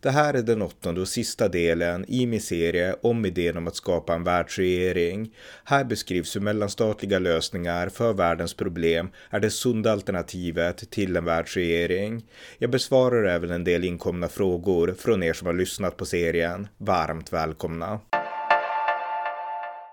Det 0.00 0.10
här 0.10 0.34
är 0.34 0.42
den 0.42 0.62
åttonde 0.62 1.00
och 1.00 1.08
sista 1.08 1.48
delen 1.48 2.04
i 2.08 2.26
min 2.26 2.40
serie 2.40 2.96
om 3.02 3.26
idén 3.26 3.56
om 3.56 3.66
att 3.66 3.76
skapa 3.76 4.14
en 4.14 4.24
världsregering. 4.24 5.34
Här 5.64 5.84
beskrivs 5.84 6.36
hur 6.36 6.40
mellanstatliga 6.40 7.18
lösningar 7.18 7.88
för 7.88 8.12
världens 8.12 8.54
problem 8.54 9.10
är 9.30 9.40
det 9.40 9.50
sunda 9.50 9.92
alternativet 9.92 10.90
till 10.90 11.16
en 11.16 11.24
världsregering. 11.24 12.26
Jag 12.58 12.70
besvarar 12.70 13.24
även 13.24 13.50
en 13.50 13.64
del 13.64 13.84
inkomna 13.84 14.28
frågor 14.28 14.94
från 14.98 15.22
er 15.22 15.32
som 15.32 15.46
har 15.46 15.54
lyssnat 15.54 15.96
på 15.96 16.06
serien. 16.06 16.68
Varmt 16.78 17.32
välkomna! 17.32 18.00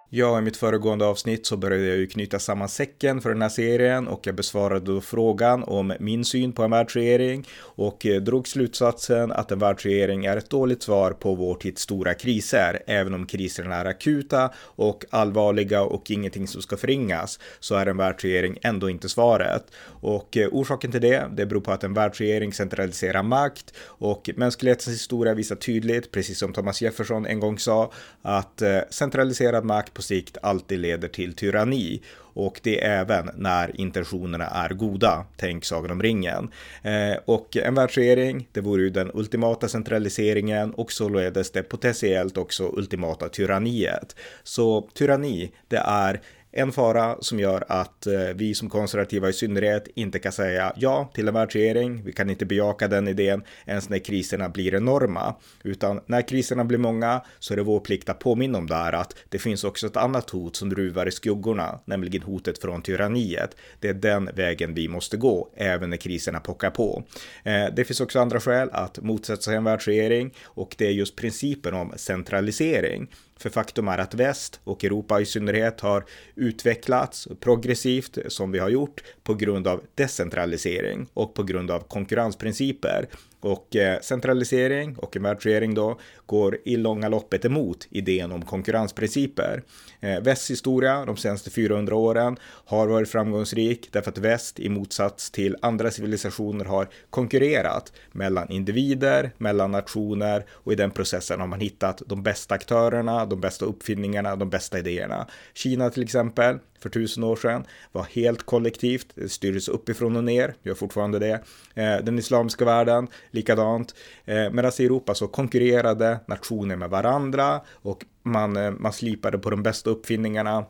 Ja, 0.09 0.39
i 0.39 0.41
mitt 0.41 0.57
föregående 0.57 1.05
avsnitt 1.05 1.45
så 1.45 1.57
började 1.57 1.85
jag 1.85 1.97
ju 1.97 2.07
knyta 2.07 2.39
samman 2.39 2.69
säcken 2.69 3.21
för 3.21 3.29
den 3.29 3.41
här 3.41 3.49
serien 3.49 4.07
och 4.07 4.27
jag 4.27 4.35
besvarade 4.35 4.93
då 4.93 5.01
frågan 5.01 5.63
om 5.63 5.93
min 5.99 6.25
syn 6.25 6.51
på 6.53 6.63
en 6.63 6.71
världsregering 6.71 7.47
och 7.59 8.05
eh, 8.05 8.21
drog 8.21 8.47
slutsatsen 8.47 9.31
att 9.31 9.51
en 9.51 9.59
världsregering 9.59 10.25
är 10.25 10.37
ett 10.37 10.49
dåligt 10.49 10.83
svar 10.83 11.11
på 11.11 11.35
vår 11.35 11.55
tids 11.55 11.81
stora 11.81 12.13
kriser. 12.13 12.83
Även 12.87 13.13
om 13.13 13.25
kriserna 13.25 13.75
är 13.75 13.85
akuta 13.85 14.51
och 14.59 15.05
allvarliga 15.09 15.81
och 15.81 16.11
ingenting 16.11 16.47
som 16.47 16.61
ska 16.61 16.77
förringas 16.77 17.39
så 17.59 17.75
är 17.75 17.85
en 17.85 17.97
världsregering 17.97 18.57
ändå 18.61 18.89
inte 18.89 19.09
svaret. 19.09 19.63
Och 19.85 20.37
eh, 20.37 20.49
orsaken 20.51 20.91
till 20.91 21.01
det, 21.01 21.27
det 21.35 21.45
beror 21.45 21.61
på 21.61 21.71
att 21.71 21.83
en 21.83 21.93
världsregering 21.93 22.53
centraliserar 22.53 23.23
makt 23.23 23.73
och 23.85 24.29
mänsklighetens 24.35 24.95
historia 24.95 25.33
visar 25.33 25.55
tydligt, 25.55 26.11
precis 26.11 26.39
som 26.39 26.53
Thomas 26.53 26.81
Jefferson 26.81 27.25
en 27.25 27.39
gång 27.39 27.59
sa, 27.59 27.91
att 28.21 28.61
eh, 28.61 28.79
centraliserad 28.89 29.65
makt 29.65 29.96
på 29.97 30.03
sikt 30.03 30.37
alltid 30.41 30.79
leder 30.79 31.07
till 31.07 31.33
tyranni. 31.33 32.01
Och 32.19 32.59
det 32.63 32.83
är 32.83 33.01
även 33.01 33.29
när 33.35 33.81
intentionerna 33.81 34.45
är 34.45 34.69
goda. 34.69 35.25
Tänk 35.37 35.65
Sagan 35.65 35.91
om 35.91 36.01
ringen. 36.01 36.51
Eh, 36.83 37.17
och 37.25 37.57
en 37.57 37.75
världsregering, 37.75 38.47
det 38.51 38.61
vore 38.61 38.81
ju 38.81 38.89
den 38.89 39.11
ultimata 39.13 39.67
centraliseringen 39.67 40.73
och 40.73 40.91
således 40.91 41.51
det 41.51 41.63
potentiellt 41.63 42.37
också 42.37 42.71
ultimata 42.77 43.29
tyranniet. 43.29 44.15
Så 44.43 44.89
tyranni, 44.93 45.51
det 45.67 45.77
är 45.77 46.21
en 46.51 46.71
fara 46.71 47.17
som 47.21 47.39
gör 47.39 47.63
att 47.67 48.07
eh, 48.07 48.19
vi 48.35 48.55
som 48.55 48.69
konservativa 48.69 49.29
i 49.29 49.33
synnerhet 49.33 49.87
inte 49.95 50.19
kan 50.19 50.31
säga 50.31 50.73
ja 50.75 51.11
till 51.13 51.27
en 51.27 51.33
världsregering. 51.33 52.03
Vi 52.03 52.13
kan 52.13 52.29
inte 52.29 52.45
bejaka 52.45 52.87
den 52.87 53.07
idén 53.07 53.43
ens 53.65 53.89
när 53.89 53.99
kriserna 53.99 54.49
blir 54.49 54.75
enorma, 54.75 55.35
utan 55.63 56.01
när 56.05 56.21
kriserna 56.21 56.65
blir 56.65 56.77
många 56.77 57.21
så 57.39 57.53
är 57.53 57.57
det 57.57 57.63
vår 57.63 57.79
plikt 57.79 58.09
att 58.09 58.19
påminna 58.19 58.57
om 58.57 58.67
det 58.67 58.75
här 58.75 58.93
att 58.93 59.15
det 59.29 59.39
finns 59.39 59.63
också 59.63 59.87
ett 59.87 59.97
annat 59.97 60.29
hot 60.29 60.55
som 60.55 60.69
druvar 60.69 61.07
i 61.07 61.11
skuggorna, 61.11 61.79
nämligen 61.85 62.21
hotet 62.21 62.61
från 62.61 62.81
tyranniet. 62.81 63.55
Det 63.79 63.89
är 63.89 63.93
den 63.93 64.29
vägen 64.35 64.73
vi 64.73 64.87
måste 64.87 65.17
gå, 65.17 65.49
även 65.55 65.89
när 65.89 65.97
kriserna 65.97 66.39
pockar 66.39 66.69
på. 66.69 67.03
Eh, 67.43 67.65
det 67.75 67.85
finns 67.85 68.01
också 68.01 68.19
andra 68.19 68.39
skäl 68.39 68.69
att 68.71 68.99
motsätta 68.99 69.41
sig 69.41 69.55
en 69.55 69.63
världsregering 69.63 70.33
och 70.43 70.75
det 70.77 70.87
är 70.87 70.91
just 70.91 71.15
principen 71.15 71.73
om 71.73 71.93
centralisering. 71.95 73.07
För 73.39 73.49
faktum 73.49 73.87
är 73.87 73.97
att 73.97 74.13
väst 74.13 74.59
och 74.63 74.83
Europa 74.83 75.21
i 75.21 75.25
synnerhet 75.25 75.81
har 75.81 76.05
utvecklats 76.35 77.27
progressivt 77.39 78.17
som 78.27 78.51
vi 78.51 78.59
har 78.59 78.69
gjort 78.69 79.03
på 79.23 79.33
grund 79.33 79.67
av 79.67 79.83
decentralisering 79.95 81.07
och 81.13 81.33
på 81.33 81.43
grund 81.43 81.71
av 81.71 81.79
konkurrensprinciper. 81.79 83.07
Och 83.39 83.75
eh, 83.75 83.99
centralisering 83.99 84.95
och 84.97 85.15
en 85.15 85.73
då 85.73 85.99
går 86.25 86.57
i 86.65 86.77
långa 86.77 87.09
loppet 87.09 87.45
emot 87.45 87.87
idén 87.89 88.31
om 88.31 88.41
konkurrensprinciper. 88.41 89.63
Eh, 89.99 90.19
västs 90.21 90.51
historia 90.51 91.05
de 91.05 91.17
senaste 91.17 91.49
400 91.49 91.95
åren 91.95 92.37
har 92.65 92.87
varit 92.87 93.09
framgångsrik 93.09 93.89
därför 93.91 94.11
att 94.11 94.17
väst 94.17 94.59
i 94.59 94.69
motsats 94.69 95.31
till 95.31 95.55
andra 95.61 95.91
civilisationer 95.91 96.65
har 96.65 96.87
konkurrerat 97.09 97.93
mellan 98.11 98.51
individer, 98.51 99.31
mellan 99.37 99.71
nationer 99.71 100.45
och 100.51 100.73
i 100.73 100.75
den 100.75 100.91
processen 100.91 101.39
har 101.39 101.47
man 101.47 101.59
hittat 101.59 102.01
de 102.05 102.23
bästa 102.23 102.55
aktörerna, 102.55 103.25
de 103.25 103.41
bästa 103.41 103.65
uppfinningarna, 103.65 104.35
de 104.35 104.49
bästa 104.49 104.79
idéerna. 104.79 105.27
Kina 105.53 105.89
till 105.89 106.03
exempel 106.03 106.59
för 106.79 106.89
tusen 106.89 107.23
år 107.23 107.35
sedan 107.35 107.65
var 107.91 108.03
helt 108.03 108.43
kollektivt, 108.43 109.07
det 109.15 109.29
styrdes 109.29 109.67
uppifrån 109.67 110.15
och 110.15 110.23
ner, 110.23 110.53
gör 110.63 110.73
fortfarande 110.73 111.19
det. 111.19 111.43
Eh, 111.73 112.03
den 112.03 112.19
islamiska 112.19 112.65
världen, 112.65 113.07
likadant. 113.31 113.95
Eh, 114.25 114.49
medan 114.51 114.71
i 114.79 114.85
Europa 114.85 115.15
så 115.15 115.27
konkurrerade 115.27 116.19
nationer 116.27 116.75
med 116.75 116.89
varandra 116.89 117.61
och 117.69 118.05
man, 118.23 118.57
eh, 118.57 118.71
man 118.71 118.93
slipade 118.93 119.37
på 119.37 119.49
de 119.49 119.63
bästa 119.63 119.89
uppfinningarna 119.89 120.65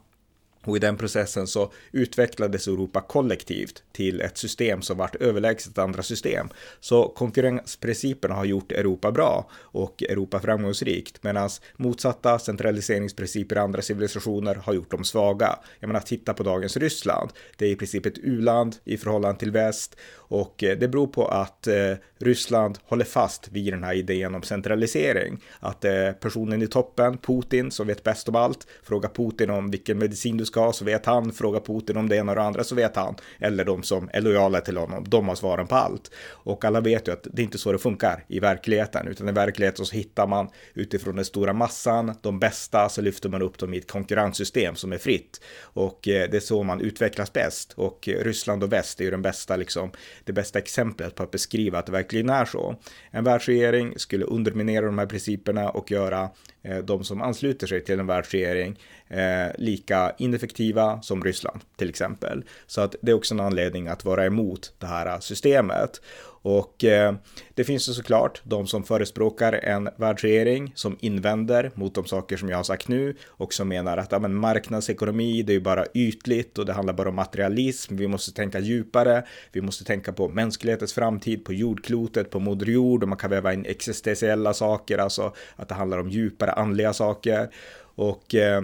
och 0.68 0.76
i 0.76 0.80
den 0.80 0.98
processen 0.98 1.48
så 1.48 1.72
utvecklades 1.92 2.68
Europa 2.68 3.02
kollektivt 3.02 3.84
till 3.92 4.22
ett 4.22 4.38
system 4.38 4.82
som 4.82 4.98
vart 4.98 5.16
överlägset 5.16 5.78
andra 5.78 6.04
system. 6.04 6.50
Så 6.80 7.08
konkurrensprinciperna 7.08 8.36
har 8.36 8.46
gjort 8.46 8.72
Europa 8.72 9.12
bra 9.12 9.50
och 9.54 10.04
Europa 10.04 10.40
framgångsrikt, 10.40 11.24
medan 11.24 11.50
motsatta 11.78 12.40
centraliseringsprinciper 12.40 13.56
i 13.56 13.60
andra 13.60 13.82
civilisationer 13.82 14.56
har 14.56 14.74
gjort 14.74 14.92
dem 14.92 15.04
svaga. 15.04 15.60
Jag 15.80 15.88
menar, 15.88 16.00
titta 16.00 16.34
på 16.34 16.44
dagens 16.44 16.78
Ryssland. 16.78 17.30
Det 17.58 17.66
är 17.66 17.70
i 17.70 17.76
princip 17.76 18.06
ett 18.06 18.18
u-land 18.18 18.76
i 18.84 18.98
förhållande 18.98 19.40
till 19.40 19.52
väst 19.52 19.96
och 20.14 20.64
eh, 20.64 20.78
det 20.78 20.88
beror 20.88 21.08
på 21.08 21.28
att 21.28 21.68
eh, 21.68 21.94
Ryssland 22.18 22.80
håller 22.84 23.06
fast 23.06 23.52
vid 23.52 23.74
den 23.74 23.84
här 23.84 23.94
idén 23.94 24.36
om 24.36 24.44
centralisering. 24.44 25.44
Att 25.60 25.86
eh, 25.86 26.12
personen 26.12 26.62
i 26.62 26.68
toppen, 26.68 27.18
Putin, 27.18 27.72
som 27.72 27.88
vet 27.88 28.04
bäst 28.04 28.30
om 28.30 28.36
allt, 28.36 28.68
frågar 28.84 29.10
Putin 29.10 29.50
om 29.50 29.72
vilken 29.72 29.98
medicin 29.98 30.38
du 30.38 30.46
ska 30.46 30.60
ha 30.60 30.74
så 30.74 30.86
vet 30.86 31.06
han, 31.06 31.34
frågar 31.34 31.60
Putin 31.60 31.98
om 31.98 32.10
det 32.10 32.16
ena 32.16 32.32
och 32.32 32.36
det 32.36 32.44
andra 32.44 32.64
så 32.64 32.76
vet 32.76 32.96
han. 32.96 33.16
Eller 33.40 33.66
de 33.66 33.84
som 33.84 34.10
är 34.14 34.22
lojala 34.22 34.62
till 34.62 34.78
honom, 34.78 35.06
de 35.08 35.28
har 35.28 35.36
svaren 35.36 35.68
på 35.68 35.76
allt. 35.76 36.12
Och 36.30 36.66
alla 36.66 36.82
vet 36.82 37.08
ju 37.08 37.12
att 37.12 37.28
det 37.32 37.42
är 37.42 37.44
inte 37.44 37.58
så 37.58 37.72
det 37.72 37.78
funkar 37.78 38.26
i 38.28 38.40
verkligheten, 38.40 39.08
utan 39.08 39.30
i 39.30 39.32
verkligheten 39.32 39.86
så 39.86 39.96
hittar 39.96 40.28
man 40.28 40.50
utifrån 40.74 41.16
den 41.16 41.26
stora 41.26 41.54
massan, 41.54 42.16
de 42.22 42.40
bästa, 42.40 42.90
så 42.90 43.02
lyfter 43.02 43.30
man 43.30 43.42
upp 43.42 43.58
dem 43.58 43.74
i 43.74 43.78
ett 43.78 43.92
konkurrenssystem 43.92 44.76
som 44.76 44.94
är 44.94 44.98
fritt. 44.98 45.42
Och 45.62 46.08
eh, 46.08 46.30
det 46.30 46.38
är 46.38 46.42
så 46.42 46.64
man 46.64 46.82
utvecklas 46.82 47.34
bäst. 47.34 47.74
Och 47.74 48.10
eh, 48.10 48.24
Ryssland 48.24 48.64
och 48.64 48.74
väst 48.74 49.00
är 49.00 49.06
ju 49.06 49.12
den 49.12 49.22
bästa 49.22 49.56
liksom 49.56 49.92
det 50.24 50.34
bästa 50.34 50.60
exemplet 50.60 51.16
på 51.16 51.24
att 51.24 51.32
beskriva 51.32 51.80
att 51.80 51.86
det 51.86 51.92
verkligen 52.07 52.29
är 52.29 52.45
så. 52.45 52.75
En 53.12 53.23
världsregering 53.23 53.94
skulle 53.97 54.25
underminera 54.25 54.85
de 54.85 54.97
här 54.97 55.06
principerna 55.06 55.69
och 55.69 55.91
göra 55.91 56.29
Eh, 56.68 56.78
de 56.78 57.04
som 57.04 57.22
ansluter 57.22 57.68
sig 57.68 57.84
till 57.84 58.00
en 58.00 58.08
världsregering 58.08 58.80
eh, 59.08 59.48
lika 59.58 60.12
ineffektiva 60.18 61.02
som 61.02 61.24
Ryssland 61.24 61.62
till 61.76 61.90
exempel. 61.90 62.44
Så 62.68 62.82
att 62.82 62.96
det 63.02 63.12
är 63.12 63.16
också 63.16 63.34
en 63.34 63.40
anledning 63.40 63.88
att 63.88 64.06
vara 64.06 64.26
emot 64.26 64.74
det 64.80 64.88
här 64.88 65.20
systemet. 65.20 66.02
Och 66.42 66.84
eh, 66.84 67.14
det 67.54 67.64
finns 67.64 67.90
ju 67.90 67.94
såklart 67.94 68.42
de 68.44 68.68
som 68.68 68.84
förespråkar 68.84 69.54
en 69.54 69.90
världsregering 69.98 70.72
som 70.76 70.98
invänder 71.00 71.72
mot 71.76 71.96
de 71.96 72.06
saker 72.06 72.38
som 72.38 72.50
jag 72.50 72.58
har 72.58 72.64
sagt 72.64 72.88
nu 72.88 73.16
och 73.28 73.54
som 73.54 73.68
menar 73.68 73.98
att 73.98 74.12
ja, 74.12 74.20
men 74.20 74.36
marknadsekonomi, 74.36 75.44
det 75.44 75.52
är 75.52 75.54
ju 75.54 75.62
bara 75.62 75.86
ytligt 75.94 76.58
och 76.58 76.66
det 76.66 76.74
handlar 76.74 76.94
bara 76.94 77.10
om 77.10 77.16
materialism. 77.16 77.96
Vi 77.96 78.08
måste 78.08 78.34
tänka 78.34 78.60
djupare. 78.60 79.24
Vi 79.52 79.62
måste 79.62 79.84
tänka 79.84 80.14
på 80.14 80.28
mänsklighetens 80.28 80.94
framtid, 80.94 81.46
på 81.46 81.54
jordklotet, 81.54 82.30
på 82.30 82.40
moder 82.40 82.66
jord 82.66 83.04
och 83.04 83.10
man 83.10 83.18
kan 83.18 83.30
väva 83.30 83.54
in 83.54 83.66
existentiella 83.66 84.54
saker, 84.54 84.98
alltså 84.98 85.34
att 85.56 85.70
det 85.70 85.76
handlar 85.76 85.98
om 85.98 86.10
djupare 86.10 86.52
andliga 86.57 86.94
saker. 86.94 87.50
Och 87.95 88.35
eh, 88.35 88.62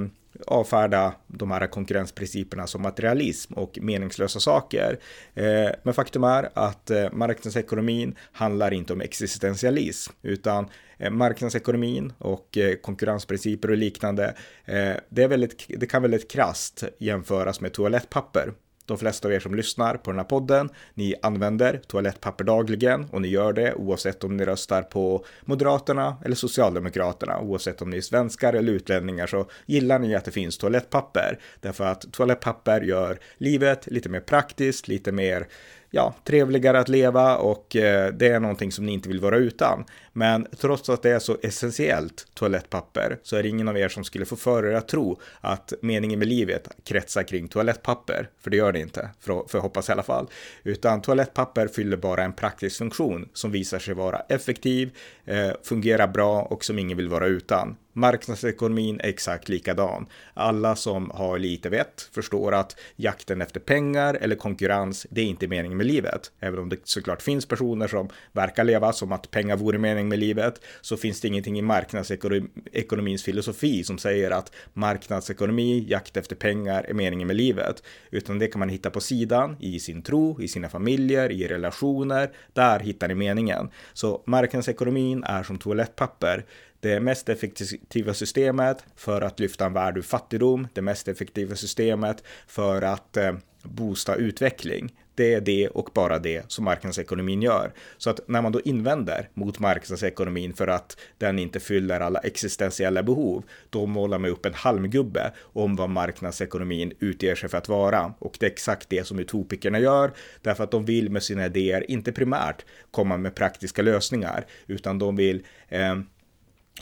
avfärda 0.48 1.14
de 1.28 1.52
här 1.52 1.68
konkurrensprinciperna 1.68 2.68
som 2.68 2.82
materialism 2.82 3.54
och 3.54 3.80
meningslösa 3.82 4.40
saker. 4.40 5.00
Eh, 5.34 5.70
men 5.84 5.94
faktum 5.94 6.24
är 6.24 6.50
att 6.54 6.90
eh, 6.90 7.12
marknadsekonomin 7.12 8.16
handlar 8.32 8.74
inte 8.74 8.94
om 8.94 9.02
existentialism, 9.02 10.14
utan 10.22 10.70
eh, 10.98 11.12
marknadsekonomin 11.12 12.14
och 12.18 12.58
eh, 12.58 12.76
konkurrensprinciper 12.76 13.72
och 13.72 13.78
liknande, 13.78 14.36
eh, 14.66 14.94
det, 15.10 15.24
är 15.24 15.28
väldigt, 15.28 15.66
det 15.68 15.86
kan 15.86 16.02
väldigt 16.02 16.32
krast 16.32 16.84
jämföras 16.98 17.62
med 17.62 17.74
toalettpapper 17.74 18.54
de 18.86 18.98
flesta 18.98 19.28
av 19.28 19.34
er 19.34 19.40
som 19.40 19.56
lyssnar 19.56 19.98
på 19.98 20.12
den 20.12 20.20
här 20.20 20.26
podden, 20.26 20.70
ni 20.94 21.16
använder 21.22 21.82
toalettpapper 21.88 22.44
dagligen 22.44 23.06
och 23.12 23.22
ni 23.22 23.28
gör 23.28 23.54
det 23.54 23.74
oavsett 23.74 24.24
om 24.24 24.38
ni 24.38 24.46
röstar 24.46 24.82
på 24.82 25.26
Moderaterna 25.42 26.18
eller 26.26 26.36
Socialdemokraterna. 26.36 27.40
Oavsett 27.40 27.82
om 27.82 27.90
ni 27.90 27.98
är 27.98 28.02
svenskar 28.02 28.54
eller 28.54 28.74
utlänningar 28.74 29.28
så 29.28 29.50
gillar 29.66 30.00
ni 30.00 30.16
att 30.16 30.26
det 30.26 30.32
finns 30.32 30.58
toalettpapper. 30.58 31.40
Därför 31.60 31.84
att 31.84 32.12
toalettpapper 32.12 32.82
gör 32.82 33.20
livet 33.38 33.88
lite 33.88 34.10
mer 34.10 34.20
praktiskt, 34.20 34.88
lite 34.88 35.12
mer 35.12 35.48
ja, 35.96 36.14
trevligare 36.24 36.80
att 36.80 36.90
leva 36.90 37.38
och 37.38 37.76
eh, 37.76 38.14
det 38.14 38.28
är 38.28 38.40
någonting 38.40 38.72
som 38.72 38.86
ni 38.86 38.92
inte 38.92 39.10
vill 39.10 39.20
vara 39.20 39.38
utan. 39.38 39.86
Men 40.14 40.48
trots 40.58 40.90
att 40.90 41.02
det 41.02 41.10
är 41.10 41.20
så 41.20 41.38
essentiellt 41.42 42.28
toalettpapper 42.34 43.20
så 43.24 43.36
är 43.36 43.44
det 43.44 43.50
ingen 43.50 43.68
av 43.68 43.78
er 43.78 43.90
som 43.90 44.04
skulle 44.04 44.26
få 44.26 44.36
för 44.36 44.66
er 44.66 44.74
att 44.74 44.88
tro 44.88 45.20
att 45.42 45.74
meningen 45.82 46.20
med 46.20 46.28
livet 46.28 46.68
kretsar 46.84 47.24
kring 47.24 47.48
toalettpapper. 47.48 48.30
För 48.42 48.50
det 48.50 48.58
gör 48.58 48.72
det 48.72 48.80
inte, 48.80 49.10
för, 49.20 49.44
för 49.48 49.60
hoppas 49.60 49.90
i 49.90 49.92
alla 49.92 50.04
fall. 50.04 50.28
Utan 50.64 51.02
toalettpapper 51.02 51.68
fyller 51.68 51.98
bara 51.98 52.24
en 52.24 52.34
praktisk 52.34 52.78
funktion 52.78 53.30
som 53.34 53.52
visar 53.52 53.80
sig 53.80 53.94
vara 53.94 54.20
effektiv, 54.20 54.98
eh, 55.26 55.52
fungerar 55.64 56.08
bra 56.08 56.42
och 56.42 56.66
som 56.66 56.80
ingen 56.80 56.98
vill 56.98 57.10
vara 57.10 57.26
utan. 57.26 57.76
Marknadsekonomin 57.94 59.00
är 59.00 59.10
exakt 59.10 59.50
likadan. 59.50 60.06
Alla 60.34 60.76
som 60.76 61.10
har 61.10 61.40
lite 61.40 61.70
vett 61.70 62.10
förstår 62.12 62.54
att 62.54 62.80
jakten 62.96 63.42
efter 63.42 63.60
pengar 63.60 64.18
eller 64.22 64.36
konkurrens, 64.36 65.08
det 65.10 65.22
är 65.22 65.26
inte 65.26 65.48
meningen 65.48 65.78
med 65.78 65.88
livet. 65.88 66.32
Även 66.40 66.60
om 66.60 66.70
det 66.70 66.78
såklart 66.84 67.22
finns 67.22 67.46
personer 67.46 67.88
som 67.88 68.10
verkar 68.32 68.64
leva 68.64 68.94
som 68.94 69.12
att 69.12 69.32
pengar 69.32 69.58
vore 69.58 69.78
meningen 69.78 70.10
med 70.10 70.20
livet, 70.20 70.62
så 70.82 70.98
finns 70.98 71.22
det 71.22 71.28
ingenting 71.28 71.60
i 71.60 71.62
marknadsekonomins 71.62 73.24
filosofi 73.24 73.84
som 73.84 73.98
säger 73.98 74.32
att 74.32 74.52
marknadsekonomi, 74.74 75.86
jakt 75.90 76.18
efter 76.18 76.36
pengar 76.36 76.84
är 76.84 76.94
meningen 76.94 77.28
med 77.28 77.36
livet. 77.36 77.84
Utan 78.12 78.40
det 78.40 78.48
kan 78.48 78.60
man 78.60 78.70
hitta 78.70 78.90
på 78.90 79.02
sidan, 79.02 79.58
i 79.60 79.80
sin 79.80 80.02
tro, 80.02 80.42
i 80.42 80.48
sina 80.48 80.70
familjer, 80.70 81.32
i 81.32 81.48
relationer. 81.48 82.32
Där 82.54 82.80
hittar 82.80 83.08
ni 83.08 83.16
meningen. 83.16 83.70
Så 83.94 84.24
marknadsekonomin 84.26 85.24
är 85.24 85.44
som 85.44 85.58
toalettpapper 85.58 86.46
det 86.84 87.00
mest 87.00 87.30
effektiva 87.30 88.14
systemet 88.14 88.86
för 88.96 89.22
att 89.22 89.40
lyfta 89.40 89.66
en 89.66 89.74
värld 89.74 89.98
ur 89.98 90.02
fattigdom, 90.02 90.68
det 90.74 90.82
mest 90.82 91.08
effektiva 91.08 91.56
systemet 91.56 92.24
för 92.48 92.82
att 92.82 93.18
eh, 93.18 93.34
boosta 93.64 94.16
utveckling. 94.16 94.94
Det 95.16 95.34
är 95.34 95.42
det 95.42 95.68
och 95.68 95.90
bara 95.94 96.20
det 96.20 96.52
som 96.52 96.66
marknadsekonomin 96.66 97.42
gör. 97.42 97.74
Så 97.98 98.10
att 98.10 98.28
när 98.28 98.42
man 98.42 98.52
då 98.52 98.62
invänder 98.62 99.30
mot 99.34 99.60
marknadsekonomin 99.60 100.54
för 100.54 100.68
att 100.68 100.98
den 101.18 101.40
inte 101.40 101.60
fyller 101.60 102.00
alla 102.00 102.20
existentiella 102.20 103.04
behov, 103.04 103.44
då 103.70 103.86
målar 103.86 104.20
man 104.20 104.30
upp 104.30 104.46
en 104.46 104.54
halmgubbe 104.54 105.32
om 105.40 105.76
vad 105.76 105.90
marknadsekonomin 105.90 106.94
utger 107.00 107.36
sig 107.36 107.50
för 107.50 107.58
att 107.58 107.70
vara. 107.70 108.14
Och 108.20 108.38
det 108.40 108.46
är 108.46 108.52
exakt 108.52 108.90
det 108.90 109.08
som 109.08 109.20
utopikerna 109.20 109.80
gör, 109.80 110.12
därför 110.42 110.64
att 110.64 110.72
de 110.72 110.86
vill 110.86 111.10
med 111.10 111.24
sina 111.24 111.46
idéer 111.46 111.92
inte 111.92 112.12
primärt 112.12 112.66
komma 112.92 113.18
med 113.18 113.36
praktiska 113.36 113.82
lösningar, 113.82 114.46
utan 114.68 115.00
de 115.00 115.16
vill 115.16 115.46
eh, 115.70 115.96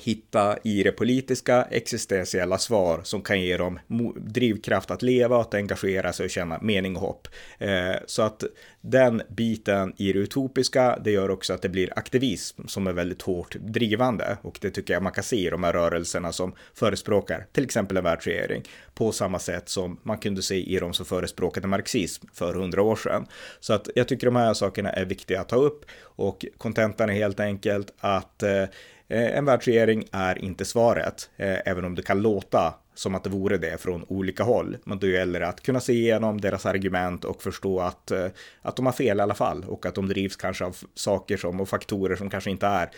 hitta 0.04 0.58
i 0.64 0.84
det 0.84 0.92
politiska 0.92 1.62
existentiella 1.62 2.58
svar 2.58 3.02
som 3.04 3.22
kan 3.22 3.42
ge 3.42 3.58
dem 3.58 3.80
drivkraft 4.16 4.92
att 4.92 5.02
leva, 5.02 5.42
att 5.42 5.54
engagera 5.54 6.14
sig 6.14 6.24
och 6.24 6.30
känna 6.30 6.60
mening 6.62 6.96
och 6.96 7.02
hopp. 7.02 7.28
Eh, 7.60 7.96
så 8.06 8.22
att 8.22 8.44
den 8.82 9.22
biten 9.30 9.94
i 9.98 10.14
det 10.14 10.20
utopiska, 10.20 11.00
det 11.04 11.12
gör 11.12 11.30
också 11.30 11.54
att 11.54 11.62
det 11.62 11.70
blir 11.70 12.00
aktivism 12.00 12.68
som 12.68 12.88
är 12.88 12.94
väldigt 12.94 13.22
hårt 13.22 13.56
drivande 13.56 14.38
och 14.42 14.58
det 14.62 14.70
tycker 14.70 14.94
jag 14.94 15.04
man 15.04 15.12
kan 15.12 15.24
se 15.24 15.48
i 15.48 15.50
de 15.50 15.64
här 15.64 15.74
rörelserna 15.74 16.32
som 16.32 16.54
förespråkar 16.74 17.46
till 17.52 17.64
exempel 17.64 17.98
en 17.98 18.04
världsregering 18.04 18.64
på 18.94 19.12
samma 19.12 19.40
sätt 19.40 19.70
som 19.70 20.00
man 20.04 20.18
kunde 20.18 20.42
se 20.42 20.56
i 20.56 20.80
de 20.80 20.94
som 20.94 21.06
förespråkade 21.06 21.68
marxism 21.68 22.28
för 22.34 22.54
hundra 22.54 22.82
år 22.82 22.96
sedan. 22.96 23.26
Så 23.60 23.74
att 23.74 23.90
jag 23.96 24.08
tycker 24.08 24.28
de 24.28 24.36
här 24.36 24.54
sakerna 24.54 24.90
är 24.90 25.06
viktiga 25.06 25.42
att 25.42 25.50
ta 25.50 25.56
upp 25.56 25.86
och 26.02 26.46
kontentan 26.58 27.10
är 27.10 27.14
helt 27.14 27.40
enkelt 27.40 27.94
att 28.00 28.44
eh, 28.44 28.66
Eh, 29.12 29.38
en 29.38 29.46
världsregering 29.46 30.06
är 30.12 30.46
inte 30.46 30.66
svaret, 30.66 31.30
eh, 31.38 31.58
även 31.66 31.86
om 31.86 31.96
det 31.96 32.02
kan 32.02 32.22
låta 32.22 32.74
som 32.94 33.16
att 33.16 33.24
det 33.24 33.30
vore 33.30 33.58
det 33.58 33.82
från 33.82 34.06
olika 34.08 34.44
håll. 34.44 34.78
Men 34.84 35.00
då 35.00 35.08
gäller 35.08 35.40
det 35.40 35.48
att 35.48 35.62
kunna 35.62 35.80
se 35.80 35.94
igenom 35.94 36.42
deras 36.42 36.66
argument 36.66 37.26
och 37.26 37.44
förstå 37.44 37.80
att, 37.80 38.12
eh, 38.12 38.26
att 38.62 38.76
de 38.76 38.86
har 38.86 38.94
fel 38.94 39.18
i 39.18 39.22
alla 39.22 39.34
fall 39.34 39.66
och 39.68 39.86
att 39.86 39.96
de 39.96 40.08
drivs 40.08 40.36
kanske 40.36 40.66
av 40.66 40.78
saker 40.94 41.38
som 41.38 41.62
och 41.62 41.70
faktorer 41.70 42.16
som 42.16 42.30
kanske 42.30 42.52
inte 42.52 42.68
är 42.68 42.90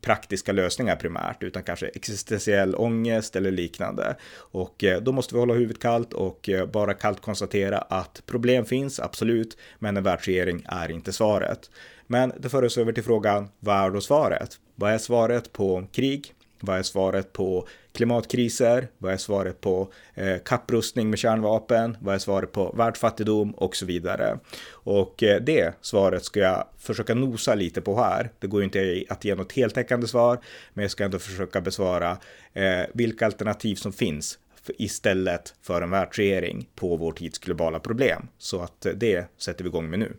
praktiska 0.00 0.52
lösningar 0.52 0.96
primärt 0.96 1.42
utan 1.42 1.62
kanske 1.62 1.86
existentiell 1.86 2.74
ångest 2.74 3.36
eller 3.36 3.50
liknande. 3.50 4.16
Och 4.36 4.84
då 5.02 5.12
måste 5.12 5.34
vi 5.34 5.40
hålla 5.40 5.54
huvudet 5.54 5.82
kallt 5.82 6.12
och 6.12 6.50
bara 6.72 6.94
kallt 6.94 7.20
konstatera 7.20 7.78
att 7.78 8.22
problem 8.26 8.64
finns, 8.64 9.00
absolut, 9.00 9.56
men 9.78 9.96
en 9.96 10.02
världsregering 10.02 10.62
är 10.68 10.90
inte 10.90 11.12
svaret. 11.12 11.70
Men 12.06 12.32
det 12.38 12.48
för 12.48 12.64
oss 12.64 12.78
över 12.78 12.92
till 12.92 13.04
frågan, 13.04 13.48
vad 13.60 13.76
är 13.76 13.90
då 13.90 14.00
svaret? 14.00 14.58
Vad 14.82 14.92
är 14.92 14.98
svaret 14.98 15.52
på 15.52 15.86
krig? 15.92 16.34
Vad 16.60 16.78
är 16.78 16.82
svaret 16.82 17.32
på 17.32 17.68
klimatkriser? 17.92 18.88
Vad 18.98 19.12
är 19.12 19.16
svaret 19.16 19.60
på 19.60 19.92
eh, 20.14 20.38
kapprustning 20.44 21.10
med 21.10 21.18
kärnvapen? 21.18 21.96
Vad 22.00 22.14
är 22.14 22.18
svaret 22.18 22.52
på 22.52 22.72
världsfattigdom 22.76 23.50
och 23.50 23.76
så 23.76 23.86
vidare? 23.86 24.38
Och 24.70 25.22
eh, 25.22 25.40
det 25.40 25.74
svaret 25.80 26.24
ska 26.24 26.40
jag 26.40 26.66
försöka 26.78 27.14
nosa 27.14 27.54
lite 27.54 27.80
på 27.80 27.96
här. 27.96 28.30
Det 28.38 28.46
går 28.46 28.60
ju 28.60 28.64
inte 28.64 29.04
att 29.08 29.24
ge 29.24 29.34
något 29.34 29.52
heltäckande 29.52 30.06
svar, 30.06 30.38
men 30.74 30.82
jag 30.82 30.90
ska 30.90 31.04
ändå 31.04 31.18
försöka 31.18 31.60
besvara 31.60 32.18
eh, 32.52 32.80
vilka 32.94 33.26
alternativ 33.26 33.74
som 33.74 33.92
finns 33.92 34.38
istället 34.78 35.54
för 35.62 35.82
en 35.82 35.90
världsregering 35.90 36.68
på 36.74 36.96
vår 36.96 37.12
tids 37.12 37.38
globala 37.38 37.80
problem. 37.80 38.28
Så 38.38 38.60
att 38.60 38.86
eh, 38.86 38.92
det 38.92 39.26
sätter 39.38 39.64
vi 39.64 39.68
igång 39.68 39.90
med 39.90 39.98
nu. 39.98 40.16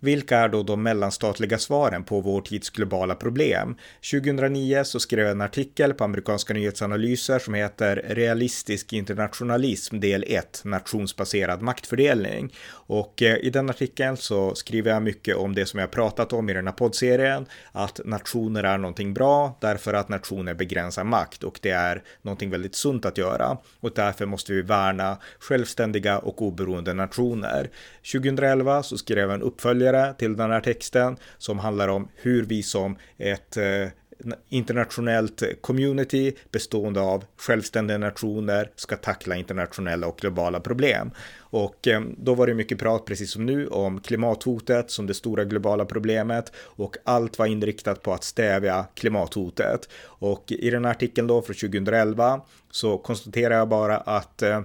Vilka 0.00 0.38
är 0.38 0.48
då 0.48 0.62
de 0.62 0.82
mellanstatliga 0.82 1.58
svaren 1.58 2.04
på 2.04 2.20
vår 2.20 2.40
tids 2.40 2.70
globala 2.70 3.14
problem? 3.14 3.76
2009 4.10 4.84
så 4.84 5.00
skrev 5.00 5.24
jag 5.24 5.30
en 5.30 5.40
artikel 5.40 5.94
på 5.94 6.04
amerikanska 6.04 6.54
nyhetsanalyser 6.54 7.38
som 7.38 7.54
heter 7.54 8.04
Realistisk 8.08 8.92
internationalism 8.92 10.00
del 10.00 10.24
1 10.28 10.62
nationsbaserad 10.64 11.62
maktfördelning. 11.62 12.54
Och 12.70 13.22
eh, 13.22 13.36
i 13.36 13.50
den 13.50 13.70
artikeln 13.70 14.16
så 14.16 14.54
skriver 14.54 14.90
jag 14.90 15.02
mycket 15.02 15.36
om 15.36 15.54
det 15.54 15.66
som 15.66 15.80
jag 15.80 15.90
pratat 15.90 16.32
om 16.32 16.50
i 16.50 16.52
den 16.52 16.66
här 16.66 16.74
poddserien, 16.74 17.46
att 17.72 18.00
nationer 18.04 18.64
är 18.64 18.78
någonting 18.78 19.14
bra 19.14 19.58
därför 19.60 19.94
att 19.94 20.08
nationer 20.08 20.54
begränsar 20.54 21.04
makt 21.04 21.44
och 21.44 21.58
det 21.62 21.70
är 21.70 22.02
någonting 22.22 22.50
väldigt 22.50 22.74
sunt 22.74 23.04
att 23.04 23.18
göra 23.18 23.58
och 23.80 23.92
därför 23.94 24.26
måste 24.26 24.52
vi 24.52 24.62
värna 24.62 25.18
självständiga 25.38 26.18
och 26.18 26.42
oberoende 26.42 26.94
nationer. 26.94 27.70
2011 28.12 28.82
så 28.82 28.98
skrev 28.98 29.18
jag 29.18 29.34
en 29.34 29.42
uppföljare 29.42 29.87
följare 29.88 30.14
till 30.14 30.36
den 30.36 30.50
här 30.50 30.60
texten 30.60 31.16
som 31.38 31.58
handlar 31.58 31.88
om 31.88 32.08
hur 32.14 32.44
vi 32.44 32.62
som 32.62 32.96
ett 33.18 33.56
eh, 33.56 33.88
internationellt 34.48 35.42
community 35.60 36.34
bestående 36.52 37.00
av 37.00 37.24
självständiga 37.36 37.98
nationer 37.98 38.70
ska 38.76 38.96
tackla 38.96 39.36
internationella 39.36 40.06
och 40.06 40.18
globala 40.18 40.60
problem. 40.60 41.10
Och 41.50 41.88
eh, 41.88 42.00
då 42.16 42.34
var 42.34 42.46
det 42.46 42.54
mycket 42.54 42.78
prat, 42.78 43.04
precis 43.04 43.30
som 43.30 43.46
nu, 43.46 43.66
om 43.66 44.00
klimathotet 44.00 44.90
som 44.90 45.06
det 45.06 45.14
stora 45.14 45.44
globala 45.44 45.84
problemet 45.84 46.52
och 46.76 46.96
allt 47.04 47.38
var 47.38 47.46
inriktat 47.46 48.02
på 48.02 48.12
att 48.12 48.24
stävja 48.24 48.86
klimathotet. 48.94 49.88
Och 50.20 50.52
i 50.52 50.70
den 50.70 50.84
här 50.84 50.92
artikeln 50.92 51.26
då 51.26 51.42
från 51.42 51.56
2011 51.56 52.40
så 52.70 52.98
konstaterar 52.98 53.54
jag 53.54 53.68
bara 53.68 53.96
att 53.96 54.42
eh, 54.42 54.60